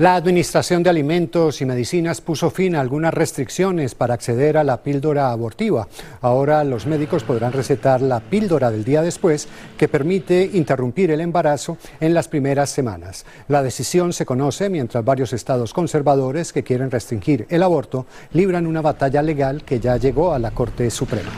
La 0.00 0.14
Administración 0.14 0.82
de 0.82 0.88
Alimentos 0.88 1.60
y 1.60 1.66
Medicinas 1.66 2.22
puso 2.22 2.48
fin 2.48 2.74
a 2.74 2.80
algunas 2.80 3.12
restricciones 3.12 3.94
para 3.94 4.14
acceder 4.14 4.56
a 4.56 4.64
la 4.64 4.82
píldora 4.82 5.30
abortiva. 5.30 5.88
Ahora 6.22 6.64
los 6.64 6.86
médicos 6.86 7.22
podrán 7.22 7.52
recetar 7.52 8.00
la 8.00 8.20
píldora 8.20 8.70
del 8.70 8.82
día 8.82 9.02
después 9.02 9.46
que 9.76 9.88
permite 9.88 10.52
interrumpir 10.54 11.10
el 11.10 11.20
embarazo 11.20 11.76
en 12.00 12.14
las 12.14 12.28
primeras 12.28 12.70
semanas. 12.70 13.26
La 13.46 13.62
decisión 13.62 14.14
se 14.14 14.24
conoce 14.24 14.70
mientras 14.70 15.04
varios 15.04 15.34
estados 15.34 15.74
conservadores 15.74 16.54
que 16.54 16.64
quieren 16.64 16.90
restringir 16.90 17.44
el 17.50 17.62
aborto 17.62 18.06
libran 18.32 18.66
una 18.66 18.80
batalla 18.80 19.20
legal 19.20 19.64
que 19.64 19.80
ya 19.80 19.98
llegó 19.98 20.32
a 20.32 20.38
la 20.38 20.52
Corte 20.52 20.90
Suprema. 20.90 21.30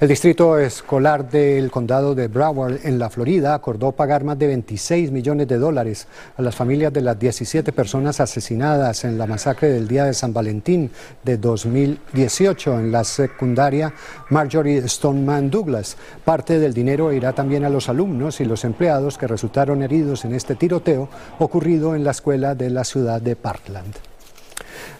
El 0.00 0.08
Distrito 0.08 0.58
Escolar 0.58 1.30
del 1.30 1.70
Condado 1.70 2.16
de 2.16 2.26
Broward, 2.26 2.80
en 2.82 2.98
la 2.98 3.10
Florida, 3.10 3.54
acordó 3.54 3.92
pagar 3.92 4.24
más 4.24 4.36
de 4.36 4.48
26 4.48 5.12
millones 5.12 5.46
de 5.46 5.56
dólares 5.56 6.08
a 6.36 6.42
las 6.42 6.56
familias 6.56 6.92
de 6.92 7.00
las 7.00 7.16
17 7.16 7.70
personas 7.70 8.18
asesinadas 8.18 9.04
en 9.04 9.16
la 9.16 9.28
masacre 9.28 9.68
del 9.68 9.86
día 9.86 10.04
de 10.04 10.12
San 10.12 10.32
Valentín 10.32 10.90
de 11.22 11.38
2018 11.38 12.80
en 12.80 12.90
la 12.90 13.04
secundaria 13.04 13.94
Marjorie 14.30 14.86
Stoneman 14.88 15.48
Douglas. 15.48 15.96
Parte 16.24 16.58
del 16.58 16.74
dinero 16.74 17.12
irá 17.12 17.32
también 17.32 17.64
a 17.64 17.70
los 17.70 17.88
alumnos 17.88 18.40
y 18.40 18.46
los 18.46 18.64
empleados 18.64 19.16
que 19.16 19.28
resultaron 19.28 19.80
heridos 19.84 20.24
en 20.24 20.34
este 20.34 20.56
tiroteo 20.56 21.08
ocurrido 21.38 21.94
en 21.94 22.02
la 22.02 22.10
escuela 22.10 22.56
de 22.56 22.68
la 22.68 22.82
ciudad 22.82 23.22
de 23.22 23.36
Parkland. 23.36 23.94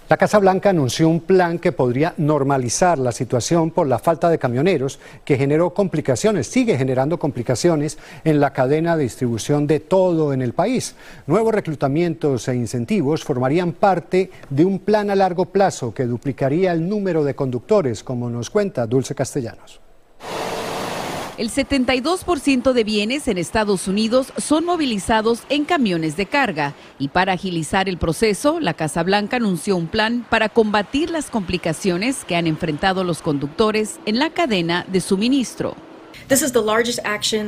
La 0.07 0.19
Casa 0.19 0.39
Blanca 0.39 0.69
anunció 0.69 1.09
un 1.09 1.21
plan 1.21 1.59
que 1.59 1.73
podría 1.73 2.13
normalizar 2.19 2.99
la 2.99 3.11
situación 3.11 3.71
por 3.71 3.87
la 3.87 3.99
falta 3.99 4.29
de 4.29 4.39
camioneros 4.39 5.01
que 5.25 5.39
generó 5.39 5.73
complicaciones, 5.73 6.47
sigue 6.47 6.77
generando 6.77 7.19
complicaciones 7.19 7.97
en 8.23 8.39
la 8.39 8.53
cadena 8.53 8.99
de 8.99 9.05
distribución 9.05 9.67
de 9.67 9.81
todo 9.81 10.35
en 10.35 10.43
el 10.43 10.53
país. 10.53 10.95
Nuevos 11.27 11.55
reclutamientos 11.55 12.47
e 12.49 12.55
incentivos 12.55 13.25
formarían 13.25 13.73
parte 13.73 14.31
de 14.51 14.67
un 14.67 14.79
plan 14.79 15.09
a 15.09 15.15
largo 15.15 15.47
plazo 15.47 15.95
que 15.95 16.05
duplicaría 16.05 16.73
el 16.73 16.87
número 16.87 17.25
de 17.25 17.35
conductores, 17.35 18.05
como 18.05 18.29
nos 18.29 18.51
cuenta 18.51 18.87
Dulce 18.87 19.15
Castellanos. 19.15 19.84
El 21.37 21.51
72% 21.51 22.73
de 22.73 22.85
bienes 22.85 23.27
en 23.27 23.39
Estados 23.39 23.89
Unidos 23.89 24.33
son 24.37 24.65
movilizados 24.65 25.43
en 25.49 25.65
camiones 25.65 26.17
de 26.17 26.27
carga 26.27 26.75
y 26.97 27.09
para 27.09 27.33
agilizar 27.33 27.89
el 27.89 27.99
proceso, 27.99 28.61
la 28.61 28.75
Casa 28.75 29.03
Blanca 29.03 29.39
anunció 29.39 29.77
un 29.77 29.89
plan 29.89 30.25
para 30.31 30.49
combatir 30.49 31.11
las 31.11 31.31
complicaciones 31.31 32.25
que 32.25 32.37
han 32.37 32.47
enfrentado 32.47 33.03
los 33.03 33.21
conductores 33.21 33.99
en 34.07 34.21
la 34.21 34.31
cadena 34.31 34.87
de 34.87 35.01
suministro. 35.01 35.75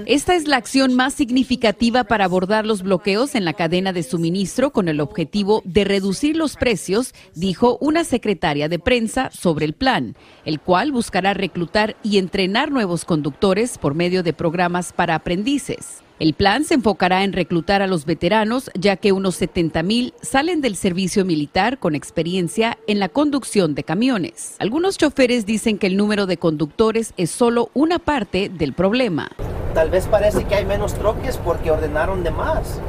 Esta 0.07 0.35
es 0.35 0.47
la 0.47 0.57
acción 0.57 0.95
más 0.95 1.15
significativa 1.15 2.05
para 2.05 2.25
abordar 2.25 2.67
los 2.67 2.83
bloqueos 2.83 3.35
en 3.35 3.45
la 3.45 3.55
cadena 3.55 3.93
de 3.93 4.03
suministro 4.03 4.71
con 4.71 4.89
el 4.89 5.01
objetivo 5.01 5.63
de 5.65 5.85
reducir 5.85 6.37
los 6.37 6.57
precios, 6.57 7.15
dijo 7.35 7.79
una 7.81 8.05
secretaria 8.05 8.69
de 8.69 8.79
prensa 8.79 9.31
sobre 9.33 9.65
el 9.67 9.73
plan, 9.73 10.17
el 10.45 10.61
cual 10.61 10.93
buscará 10.93 11.35
reclutar 11.35 11.97
y 12.03 12.19
entrenar 12.19 12.71
nuevos 12.71 13.05
conductores 13.05 13.79
por 13.79 13.95
medio 13.95 14.23
de 14.23 14.33
programas 14.33 14.93
para 14.93 15.15
aprendices. 15.15 16.06
El 16.19 16.33
plan 16.33 16.65
se 16.65 16.73
enfocará 16.73 17.25
en 17.25 17.35
reclutar 17.35 17.83
a 17.83 17.87
los 17.87 18.07
veteranos, 18.07 18.71
ya 18.75 18.97
que 18.97 19.13
unos 19.13 19.35
70 19.35 19.83
mil 19.83 20.15
salen 20.23 20.63
del 20.63 20.75
servicio 20.75 21.27
militar 21.27 21.79
con 21.79 21.95
experiencia 21.95 22.79
en 22.87 23.01
la 23.01 23.11
conducción 23.11 23.75
de 23.75 23.85
camiones. 23.85 24.57
Algunos 24.59 24.97
choferes 24.97 25.45
dicen 25.45 25.77
que 25.77 25.89
el 25.89 25.99
número 25.99 26.25
de 26.25 26.39
conductores 26.39 27.13
es 27.19 27.31
solo 27.31 27.71
una 27.75 27.99
parte 27.99 28.49
del 28.49 28.73
problema. 28.73 29.29
Tal 29.75 29.91
vez 29.91 30.07
parece 30.07 30.45
que 30.45 30.55
hay 30.55 30.65
menos 30.65 30.95
troques 30.95 31.37
porque 31.37 31.71
ordenaron 31.71 32.25
de 32.25 32.31
más. 32.31 32.81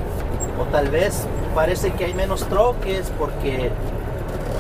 O 0.58 0.64
tal 0.72 0.88
vez 0.88 1.28
parece 1.54 1.92
que 1.92 2.06
hay 2.06 2.14
menos 2.14 2.48
troques 2.48 3.12
porque 3.20 3.72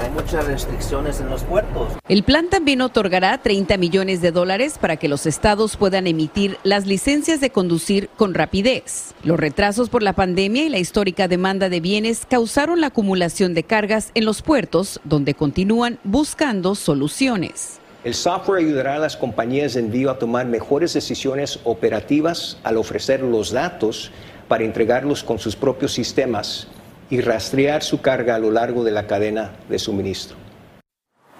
hay 0.02 0.10
muchas 0.12 0.46
restricciones 0.48 1.20
en 1.20 1.30
los 1.30 1.44
puertos. 1.44 1.94
El 2.08 2.24
plan 2.24 2.50
también 2.50 2.82
otorgará 2.82 3.38
30 3.38 3.78
millones 3.78 4.22
de 4.22 4.32
dólares 4.32 4.78
para 4.80 4.98
que 4.98 5.08
los 5.08 5.26
estados 5.26 5.78
puedan 5.78 6.08
emitir 6.08 6.58
las 6.64 6.86
licencias 6.86 7.40
de 7.40 7.50
conducir 7.50 8.10
con 8.16 8.34
rapidez. 8.34 9.14
Los 9.24 9.40
retrasos 9.40 9.90
por 9.90 10.04
la 10.04 10.14
pandemia 10.14 10.66
y 10.66 10.70
la 10.70 10.80
histórica 10.80 11.28
demanda 11.28 11.70
de 11.70 11.80
bienes 11.80 12.26
causaron 12.30 12.82
la 12.82 12.88
acumulación 12.88 13.54
de 13.54 13.64
cargas 13.64 14.12
en 14.14 14.26
los 14.26 14.42
puertos, 14.42 15.00
donde 15.04 15.34
continúan 15.34 16.00
buscando 16.04 16.76
soluciones. 16.76 17.80
El 18.04 18.14
software 18.14 18.64
ayudará 18.64 18.96
a 18.96 19.00
las 19.00 19.18
compañías 19.18 19.74
de 19.74 19.82
envío 19.82 20.10
a 20.10 20.20
tomar 20.20 20.46
mejores 20.46 20.94
decisiones 20.94 21.60
operativas 21.64 22.58
al 22.64 22.78
ofrecer 22.78 23.22
los 23.22 23.52
datos 23.52 24.12
para 24.48 24.64
entregarlos 24.64 25.24
con 25.24 25.40
sus 25.40 25.56
propios 25.56 25.94
sistemas 25.94 26.68
y 27.10 27.22
rastrear 27.22 27.84
su 27.84 28.02
carga 28.02 28.36
a 28.36 28.40
lo 28.40 28.52
largo 28.52 28.84
de 28.84 28.92
la 28.92 29.08
cadena 29.08 29.56
de 29.70 29.80
suministro. 29.80 30.38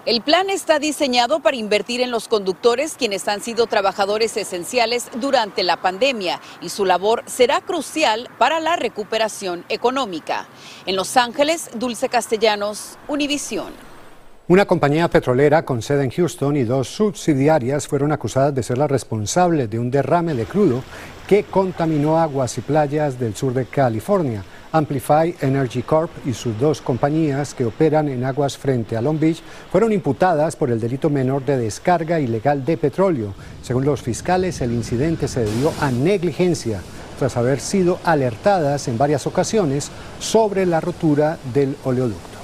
El 0.06 0.22
plan 0.22 0.48
está 0.48 0.78
diseñado 0.78 1.40
para 1.40 1.58
invertir 1.58 2.00
en 2.00 2.10
los 2.10 2.28
conductores, 2.28 2.94
quienes 2.96 3.28
han 3.28 3.42
sido 3.42 3.66
trabajadores 3.66 4.38
esenciales 4.38 5.10
durante 5.20 5.62
la 5.62 5.82
pandemia, 5.82 6.40
y 6.62 6.70
su 6.70 6.86
labor 6.86 7.24
será 7.26 7.60
crucial 7.60 8.30
para 8.38 8.58
la 8.58 8.76
recuperación 8.76 9.66
económica. 9.68 10.46
En 10.86 10.96
Los 10.96 11.18
Ángeles, 11.18 11.68
Dulce 11.74 12.08
Castellanos, 12.08 12.96
Univisión. 13.06 13.74
Una 14.46 14.64
compañía 14.64 15.08
petrolera 15.08 15.66
con 15.66 15.82
sede 15.82 16.04
en 16.04 16.10
Houston 16.10 16.56
y 16.56 16.64
dos 16.64 16.88
subsidiarias 16.88 17.86
fueron 17.86 18.10
acusadas 18.10 18.54
de 18.54 18.62
ser 18.62 18.78
las 18.78 18.90
responsables 18.90 19.68
de 19.68 19.78
un 19.78 19.90
derrame 19.90 20.32
de 20.32 20.46
crudo 20.46 20.82
que 21.26 21.44
contaminó 21.44 22.16
aguas 22.16 22.56
y 22.56 22.62
playas 22.62 23.20
del 23.20 23.36
sur 23.36 23.52
de 23.52 23.66
California. 23.66 24.42
Amplify 24.72 25.34
Energy 25.40 25.82
Corp 25.82 26.10
y 26.26 26.32
sus 26.32 26.58
dos 26.58 26.80
compañías 26.80 27.54
que 27.54 27.64
operan 27.64 28.08
en 28.08 28.24
aguas 28.24 28.56
frente 28.56 28.96
a 28.96 29.02
Long 29.02 29.18
Beach 29.18 29.42
fueron 29.70 29.92
imputadas 29.92 30.56
por 30.56 30.70
el 30.70 30.80
delito 30.80 31.10
menor 31.10 31.44
de 31.44 31.56
descarga 31.56 32.20
ilegal 32.20 32.64
de 32.64 32.76
petróleo. 32.76 33.34
Según 33.62 33.84
los 33.84 34.02
fiscales, 34.02 34.60
el 34.60 34.72
incidente 34.72 35.28
se 35.28 35.44
debió 35.44 35.72
a 35.80 35.90
negligencia 35.90 36.80
tras 37.18 37.36
haber 37.36 37.60
sido 37.60 37.98
alertadas 38.04 38.88
en 38.88 38.96
varias 38.96 39.26
ocasiones 39.26 39.90
sobre 40.20 40.66
la 40.66 40.80
rotura 40.80 41.38
del 41.52 41.76
oleoducto. 41.84 42.37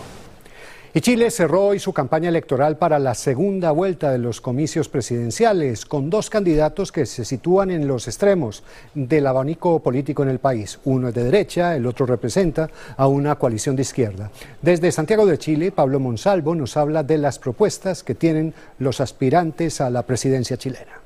Y 0.96 1.00
Chile 1.00 1.32
cerró 1.32 1.66
hoy 1.66 1.80
su 1.80 1.92
campaña 1.92 2.28
electoral 2.28 2.76
para 2.76 3.00
la 3.00 3.14
segunda 3.14 3.72
vuelta 3.72 4.12
de 4.12 4.18
los 4.18 4.40
comicios 4.40 4.88
presidenciales, 4.88 5.86
con 5.86 6.08
dos 6.08 6.30
candidatos 6.30 6.92
que 6.92 7.04
se 7.04 7.24
sitúan 7.24 7.72
en 7.72 7.88
los 7.88 8.06
extremos 8.06 8.62
del 8.94 9.26
abanico 9.26 9.80
político 9.80 10.22
en 10.22 10.28
el 10.28 10.38
país. 10.38 10.78
Uno 10.84 11.08
es 11.08 11.14
de 11.14 11.24
derecha, 11.24 11.74
el 11.74 11.86
otro 11.86 12.06
representa 12.06 12.70
a 12.96 13.08
una 13.08 13.34
coalición 13.34 13.74
de 13.74 13.82
izquierda. 13.82 14.30
Desde 14.62 14.92
Santiago 14.92 15.26
de 15.26 15.36
Chile, 15.36 15.72
Pablo 15.72 15.98
Monsalvo 15.98 16.54
nos 16.54 16.76
habla 16.76 17.02
de 17.02 17.18
las 17.18 17.40
propuestas 17.40 18.04
que 18.04 18.14
tienen 18.14 18.54
los 18.78 19.00
aspirantes 19.00 19.80
a 19.80 19.90
la 19.90 20.04
presidencia 20.04 20.56
chilena. 20.56 21.03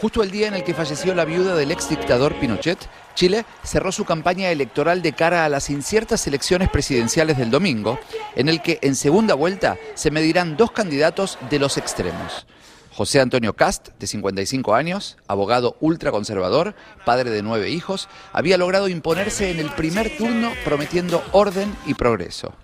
Justo 0.00 0.22
el 0.22 0.30
día 0.30 0.48
en 0.48 0.54
el 0.54 0.64
que 0.64 0.72
falleció 0.72 1.14
la 1.14 1.26
viuda 1.26 1.54
del 1.54 1.70
ex 1.72 1.90
dictador 1.90 2.34
Pinochet, 2.40 2.78
Chile 3.14 3.44
cerró 3.62 3.92
su 3.92 4.06
campaña 4.06 4.50
electoral 4.50 5.02
de 5.02 5.12
cara 5.12 5.44
a 5.44 5.50
las 5.50 5.68
inciertas 5.68 6.26
elecciones 6.26 6.70
presidenciales 6.70 7.36
del 7.36 7.50
domingo, 7.50 8.00
en 8.34 8.48
el 8.48 8.62
que 8.62 8.78
en 8.80 8.96
segunda 8.96 9.34
vuelta 9.34 9.76
se 9.92 10.10
medirán 10.10 10.56
dos 10.56 10.70
candidatos 10.70 11.36
de 11.50 11.58
los 11.58 11.76
extremos. 11.76 12.46
José 12.94 13.20
Antonio 13.20 13.52
Cast, 13.52 13.88
de 13.98 14.06
55 14.06 14.74
años, 14.74 15.18
abogado 15.28 15.76
ultraconservador, 15.80 16.74
padre 17.04 17.28
de 17.28 17.42
nueve 17.42 17.68
hijos, 17.68 18.08
había 18.32 18.56
logrado 18.56 18.88
imponerse 18.88 19.50
en 19.50 19.58
el 19.58 19.68
primer 19.68 20.16
turno 20.16 20.50
prometiendo 20.64 21.22
orden 21.32 21.76
y 21.84 21.92
progreso. 21.92 22.54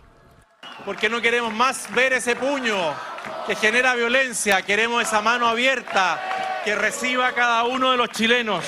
Porque 0.86 1.10
no 1.10 1.20
queremos 1.20 1.52
más 1.52 1.92
ver 1.94 2.14
ese 2.14 2.34
puño 2.34 2.76
que 3.46 3.56
genera 3.56 3.94
violencia, 3.94 4.62
queremos 4.62 5.02
esa 5.02 5.20
mano 5.20 5.46
abierta 5.48 6.45
que 6.66 6.74
reciba 6.74 7.30
cada 7.30 7.62
uno 7.62 7.92
de 7.92 7.96
los 7.96 8.08
chilenos. 8.08 8.64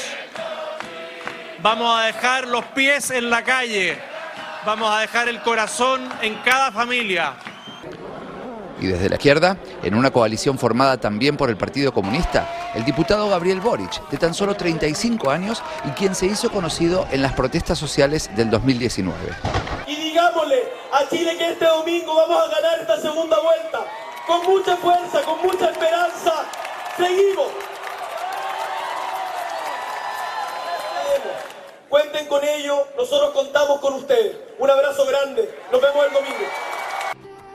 Vamos 1.60 1.98
a 1.98 2.04
dejar 2.04 2.46
los 2.46 2.64
pies 2.66 3.10
en 3.10 3.28
la 3.28 3.42
calle, 3.42 3.98
vamos 4.64 4.88
a 4.88 5.00
dejar 5.00 5.28
el 5.28 5.42
corazón 5.42 6.08
en 6.22 6.36
cada 6.44 6.70
familia. 6.70 7.34
Y 8.80 8.86
desde 8.86 9.08
la 9.08 9.16
izquierda, 9.16 9.56
en 9.82 9.96
una 9.96 10.12
coalición 10.12 10.60
formada 10.60 10.96
también 10.98 11.36
por 11.36 11.50
el 11.50 11.56
Partido 11.56 11.92
Comunista, 11.92 12.70
el 12.76 12.84
diputado 12.84 13.28
Gabriel 13.28 13.60
Boric, 13.60 14.08
de 14.10 14.16
tan 14.16 14.32
solo 14.32 14.54
35 14.54 15.28
años 15.32 15.60
y 15.84 15.90
quien 15.90 16.14
se 16.14 16.26
hizo 16.26 16.52
conocido 16.52 17.08
en 17.10 17.20
las 17.20 17.32
protestas 17.32 17.80
sociales 17.80 18.30
del 18.36 18.48
2019. 18.48 19.18
Y 19.88 19.96
digámosle 19.96 20.62
a 20.92 21.08
Chile 21.08 21.36
que 21.36 21.50
este 21.50 21.64
domingo 21.64 22.14
vamos 22.14 22.44
a 22.44 22.60
ganar 22.60 22.78
esta 22.80 23.00
segunda 23.00 23.40
vuelta, 23.40 23.80
con 24.24 24.46
mucha 24.46 24.76
fuerza, 24.76 25.20
con 25.22 25.42
mucha 25.42 25.70
esperanza. 25.70 26.44
Seguimos. 26.96 27.67
Cuenten 32.08 32.28
con 32.28 32.42
ello, 32.42 32.86
nosotros 32.96 33.32
contamos 33.34 33.80
con 33.80 33.92
ustedes. 33.92 34.34
Un 34.58 34.70
abrazo 34.70 35.04
grande, 35.04 35.46
nos 35.70 35.82
vemos 35.82 36.06
el 36.06 36.12
domingo. 36.14 36.46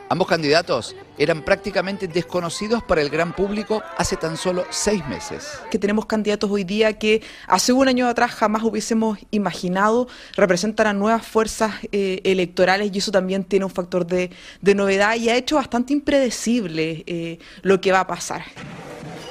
Ambos 0.10 0.28
candidatos 0.28 0.96
eran 1.18 1.44
prácticamente 1.44 2.08
desconocidos 2.08 2.84
para 2.84 3.02
el 3.02 3.10
gran 3.10 3.34
público 3.34 3.82
hace 3.98 4.16
tan 4.16 4.38
solo 4.38 4.64
seis 4.70 5.04
meses. 5.08 5.60
Que 5.72 5.80
tenemos 5.80 6.06
candidatos 6.06 6.52
hoy 6.52 6.64
día 6.64 7.00
que 7.00 7.24
hace 7.48 7.74
un 7.74 7.88
año 7.88 8.08
atrás 8.08 8.32
jamás 8.32 8.62
hubiésemos 8.62 9.18
imaginado, 9.32 10.08
representan 10.36 10.86
a 10.86 10.94
nuevas 10.94 11.26
fuerzas 11.26 11.74
eh, 11.92 12.22
electorales 12.24 12.92
y 12.94 13.00
eso 13.00 13.12
también 13.12 13.44
tiene 13.46 13.66
un 13.66 13.72
factor 13.72 14.06
de, 14.06 14.30
de 14.62 14.76
novedad 14.76 15.16
y 15.16 15.30
ha 15.30 15.36
hecho 15.36 15.56
bastante 15.56 15.94
impredecible 15.94 17.04
eh, 17.08 17.40
lo 17.64 17.82
que 17.82 17.92
va 17.92 18.02
a 18.02 18.08
pasar. 18.08 18.44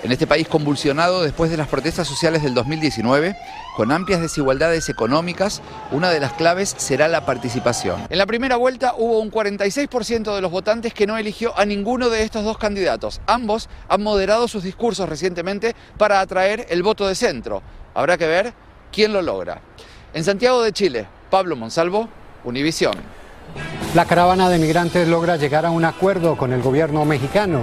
En 0.03 0.11
este 0.11 0.27
país 0.27 0.49
convulsionado 0.49 1.23
después 1.23 1.49
de 1.49 1.57
las 1.57 1.69
protestas 1.69 2.09
sociales 2.09 2.43
del 2.43 2.55
2019, 2.55 3.37
con 3.77 3.93
amplias 3.93 4.21
desigualdades 4.21 4.89
económicas, 4.89 5.63
una 5.93 6.11
de 6.11 6.19
las 6.19 6.33
claves 6.33 6.75
será 6.77 7.07
la 7.07 7.25
participación. 7.25 8.05
En 8.11 8.19
la 8.19 8.27
primera 8.27 8.57
vuelta 8.57 8.95
hubo 8.99 9.21
un 9.21 9.31
46% 9.31 10.35
de 10.35 10.41
los 10.41 10.51
votantes 10.51 10.93
que 10.93 11.07
no 11.07 11.17
eligió 11.19 11.57
a 11.57 11.65
ninguno 11.65 12.11
de 12.11 12.25
estos 12.25 12.43
dos 12.43 12.59
candidatos. 12.59 13.21
Ambos 13.29 13.69
han 13.89 14.03
moderado 14.03 14.49
sus 14.49 14.65
discursos 14.65 15.09
recientemente 15.09 15.77
para 15.99 16.19
atraer 16.19 16.67
el 16.71 16.83
voto 16.83 17.07
de 17.07 17.15
centro. 17.15 17.63
Habrá 17.95 18.19
que 18.19 18.27
ver 18.27 18.55
quién 18.91 19.13
lo 19.13 19.23
logra. 19.23 19.61
En 20.15 20.25
Santiago 20.25 20.63
de 20.63 20.73
Chile, 20.73 21.07
Pablo 21.31 21.55
Monsalvo, 21.55 22.09
Univisión. 22.43 22.95
La 23.95 24.05
caravana 24.07 24.49
de 24.49 24.59
migrantes 24.59 25.07
logra 25.07 25.37
llegar 25.37 25.65
a 25.65 25.71
un 25.71 25.85
acuerdo 25.85 26.37
con 26.37 26.53
el 26.53 26.61
gobierno 26.61 27.05
mexicano 27.05 27.61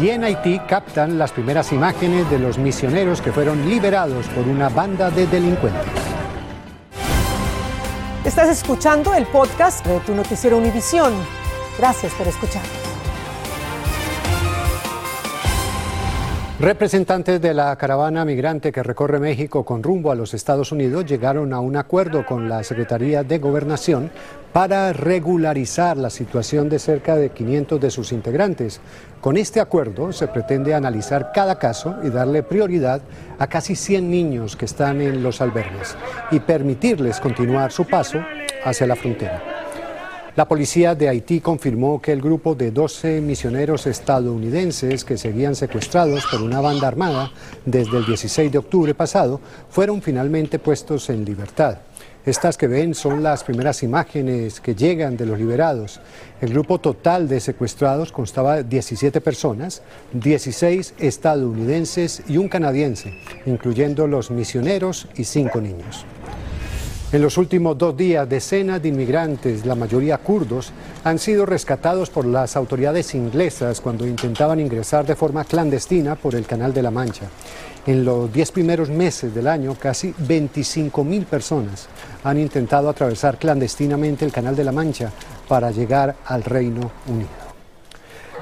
y 0.00 0.10
en 0.10 0.24
Haití 0.24 0.58
captan 0.60 1.18
las 1.18 1.32
primeras 1.32 1.72
imágenes 1.72 2.30
de 2.30 2.38
los 2.38 2.58
misioneros 2.58 3.20
que 3.20 3.32
fueron 3.32 3.68
liberados 3.68 4.26
por 4.28 4.46
una 4.46 4.68
banda 4.68 5.10
de 5.10 5.26
delincuentes. 5.26 5.82
Estás 8.24 8.48
escuchando 8.48 9.14
el 9.14 9.26
podcast 9.26 9.84
de 9.86 9.98
tu 10.00 10.14
noticiero 10.14 10.58
Univisión. 10.58 11.12
Gracias 11.78 12.12
por 12.14 12.26
escuchar. 12.28 12.87
Representantes 16.60 17.40
de 17.40 17.54
la 17.54 17.76
caravana 17.76 18.24
migrante 18.24 18.72
que 18.72 18.82
recorre 18.82 19.20
México 19.20 19.64
con 19.64 19.80
rumbo 19.80 20.10
a 20.10 20.16
los 20.16 20.34
Estados 20.34 20.72
Unidos 20.72 21.06
llegaron 21.06 21.52
a 21.52 21.60
un 21.60 21.76
acuerdo 21.76 22.26
con 22.26 22.48
la 22.48 22.64
Secretaría 22.64 23.22
de 23.22 23.38
Gobernación 23.38 24.10
para 24.52 24.92
regularizar 24.92 25.96
la 25.96 26.10
situación 26.10 26.68
de 26.68 26.80
cerca 26.80 27.14
de 27.14 27.30
500 27.30 27.80
de 27.80 27.90
sus 27.92 28.10
integrantes. 28.10 28.80
Con 29.20 29.36
este 29.36 29.60
acuerdo 29.60 30.12
se 30.12 30.26
pretende 30.26 30.74
analizar 30.74 31.30
cada 31.32 31.60
caso 31.60 31.94
y 32.02 32.10
darle 32.10 32.42
prioridad 32.42 33.02
a 33.38 33.46
casi 33.46 33.76
100 33.76 34.10
niños 34.10 34.56
que 34.56 34.64
están 34.64 35.00
en 35.00 35.22
los 35.22 35.40
albergues 35.40 35.96
y 36.32 36.40
permitirles 36.40 37.20
continuar 37.20 37.70
su 37.70 37.86
paso 37.86 38.18
hacia 38.64 38.88
la 38.88 38.96
frontera. 38.96 39.67
La 40.38 40.46
policía 40.46 40.94
de 40.94 41.08
Haití 41.08 41.40
confirmó 41.40 42.00
que 42.00 42.12
el 42.12 42.22
grupo 42.22 42.54
de 42.54 42.70
12 42.70 43.20
misioneros 43.20 43.88
estadounidenses 43.88 45.04
que 45.04 45.18
seguían 45.18 45.56
secuestrados 45.56 46.26
por 46.30 46.42
una 46.42 46.60
banda 46.60 46.86
armada 46.86 47.32
desde 47.66 47.98
el 47.98 48.06
16 48.06 48.52
de 48.52 48.58
octubre 48.58 48.94
pasado 48.94 49.40
fueron 49.68 50.00
finalmente 50.00 50.60
puestos 50.60 51.10
en 51.10 51.24
libertad. 51.24 51.78
Estas 52.24 52.56
que 52.56 52.68
ven 52.68 52.94
son 52.94 53.20
las 53.20 53.42
primeras 53.42 53.82
imágenes 53.82 54.60
que 54.60 54.76
llegan 54.76 55.16
de 55.16 55.26
los 55.26 55.40
liberados. 55.40 55.98
El 56.40 56.50
grupo 56.50 56.78
total 56.78 57.26
de 57.26 57.40
secuestrados 57.40 58.12
constaba 58.12 58.58
de 58.58 58.62
17 58.62 59.20
personas, 59.20 59.82
16 60.12 60.94
estadounidenses 61.00 62.22
y 62.28 62.36
un 62.36 62.48
canadiense, 62.48 63.12
incluyendo 63.44 64.06
los 64.06 64.30
misioneros 64.30 65.08
y 65.16 65.24
cinco 65.24 65.60
niños. 65.60 66.06
En 67.10 67.22
los 67.22 67.38
últimos 67.38 67.78
dos 67.78 67.96
días, 67.96 68.28
decenas 68.28 68.82
de 68.82 68.90
inmigrantes, 68.90 69.64
la 69.64 69.74
mayoría 69.74 70.18
kurdos, 70.18 70.72
han 71.04 71.18
sido 71.18 71.46
rescatados 71.46 72.10
por 72.10 72.26
las 72.26 72.54
autoridades 72.54 73.14
inglesas 73.14 73.80
cuando 73.80 74.06
intentaban 74.06 74.60
ingresar 74.60 75.06
de 75.06 75.16
forma 75.16 75.44
clandestina 75.44 76.16
por 76.16 76.34
el 76.34 76.44
Canal 76.44 76.74
de 76.74 76.82
la 76.82 76.90
Mancha. 76.90 77.24
En 77.86 78.04
los 78.04 78.30
diez 78.30 78.52
primeros 78.52 78.90
meses 78.90 79.34
del 79.34 79.46
año, 79.46 79.74
casi 79.80 80.14
25 80.18 81.02
mil 81.02 81.24
personas 81.24 81.88
han 82.24 82.38
intentado 82.38 82.90
atravesar 82.90 83.38
clandestinamente 83.38 84.26
el 84.26 84.32
Canal 84.32 84.54
de 84.54 84.64
la 84.64 84.72
Mancha 84.72 85.10
para 85.48 85.70
llegar 85.70 86.14
al 86.26 86.44
Reino 86.44 86.90
Unido. 87.06 87.30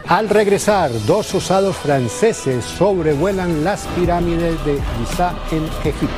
Al 0.08 0.28
regresar, 0.28 0.90
dos 1.06 1.32
osados 1.36 1.76
franceses 1.76 2.64
sobrevuelan 2.64 3.62
las 3.62 3.86
pirámides 3.94 4.56
de 4.64 4.80
Giza 4.98 5.34
en 5.52 5.64
Egipto. 5.88 6.15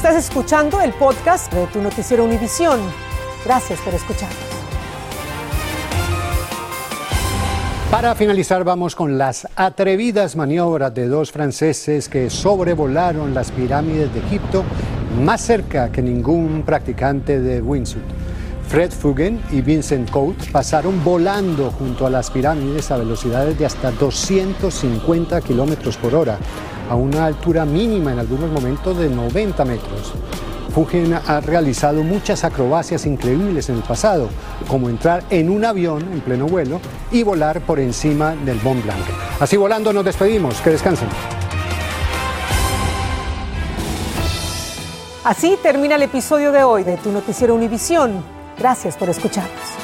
Estás 0.00 0.30
escuchando 0.30 0.80
el 0.80 0.94
podcast 0.94 1.52
de 1.52 1.66
tu 1.66 1.82
noticiero 1.82 2.24
Univisión. 2.24 2.80
Gracias 3.44 3.78
por 3.80 3.92
escuchar. 3.92 4.30
Para 7.90 8.14
finalizar 8.14 8.64
vamos 8.64 8.96
con 8.96 9.18
las 9.18 9.46
atrevidas 9.56 10.36
maniobras 10.36 10.94
de 10.94 11.06
dos 11.06 11.30
franceses 11.30 12.08
que 12.08 12.30
sobrevolaron 12.30 13.34
las 13.34 13.52
pirámides 13.52 14.10
de 14.14 14.20
Egipto 14.20 14.64
más 15.22 15.42
cerca 15.42 15.92
que 15.92 16.00
ningún 16.00 16.62
practicante 16.62 17.38
de 17.38 17.60
wingsuit. 17.60 18.02
Fred 18.68 18.92
Fugen 18.92 19.38
y 19.50 19.60
Vincent 19.60 20.10
Coates 20.10 20.48
pasaron 20.48 21.04
volando 21.04 21.70
junto 21.72 22.06
a 22.06 22.10
las 22.10 22.30
pirámides 22.30 22.90
a 22.90 22.96
velocidades 22.96 23.58
de 23.58 23.66
hasta 23.66 23.90
250 23.90 25.42
kilómetros 25.42 25.98
por 25.98 26.14
hora, 26.14 26.38
a 26.90 26.96
una 26.96 27.24
altura 27.24 27.64
mínima 27.64 28.12
en 28.12 28.18
algunos 28.18 28.50
momentos 28.50 28.98
de 28.98 29.08
90 29.08 29.64
metros. 29.64 30.12
Fugen 30.74 31.14
ha 31.14 31.40
realizado 31.40 32.02
muchas 32.02 32.44
acrobacias 32.44 33.06
increíbles 33.06 33.68
en 33.68 33.76
el 33.76 33.82
pasado, 33.82 34.28
como 34.68 34.88
entrar 34.88 35.22
en 35.30 35.50
un 35.50 35.64
avión 35.64 36.02
en 36.12 36.20
pleno 36.20 36.46
vuelo 36.46 36.80
y 37.10 37.22
volar 37.22 37.60
por 37.60 37.80
encima 37.80 38.34
del 38.34 38.60
Mont 38.62 38.84
Blanc. 38.84 39.00
Así 39.40 39.56
volando 39.56 39.92
nos 39.92 40.04
despedimos, 40.04 40.60
que 40.60 40.70
descansen. 40.70 41.08
Así 45.24 45.58
termina 45.62 45.94
el 45.94 46.02
episodio 46.02 46.50
de 46.50 46.64
hoy 46.64 46.82
de 46.82 46.96
Tu 46.96 47.12
Noticiero 47.12 47.54
Univisión. 47.54 48.24
Gracias 48.58 48.96
por 48.96 49.08
escucharnos. 49.08 49.79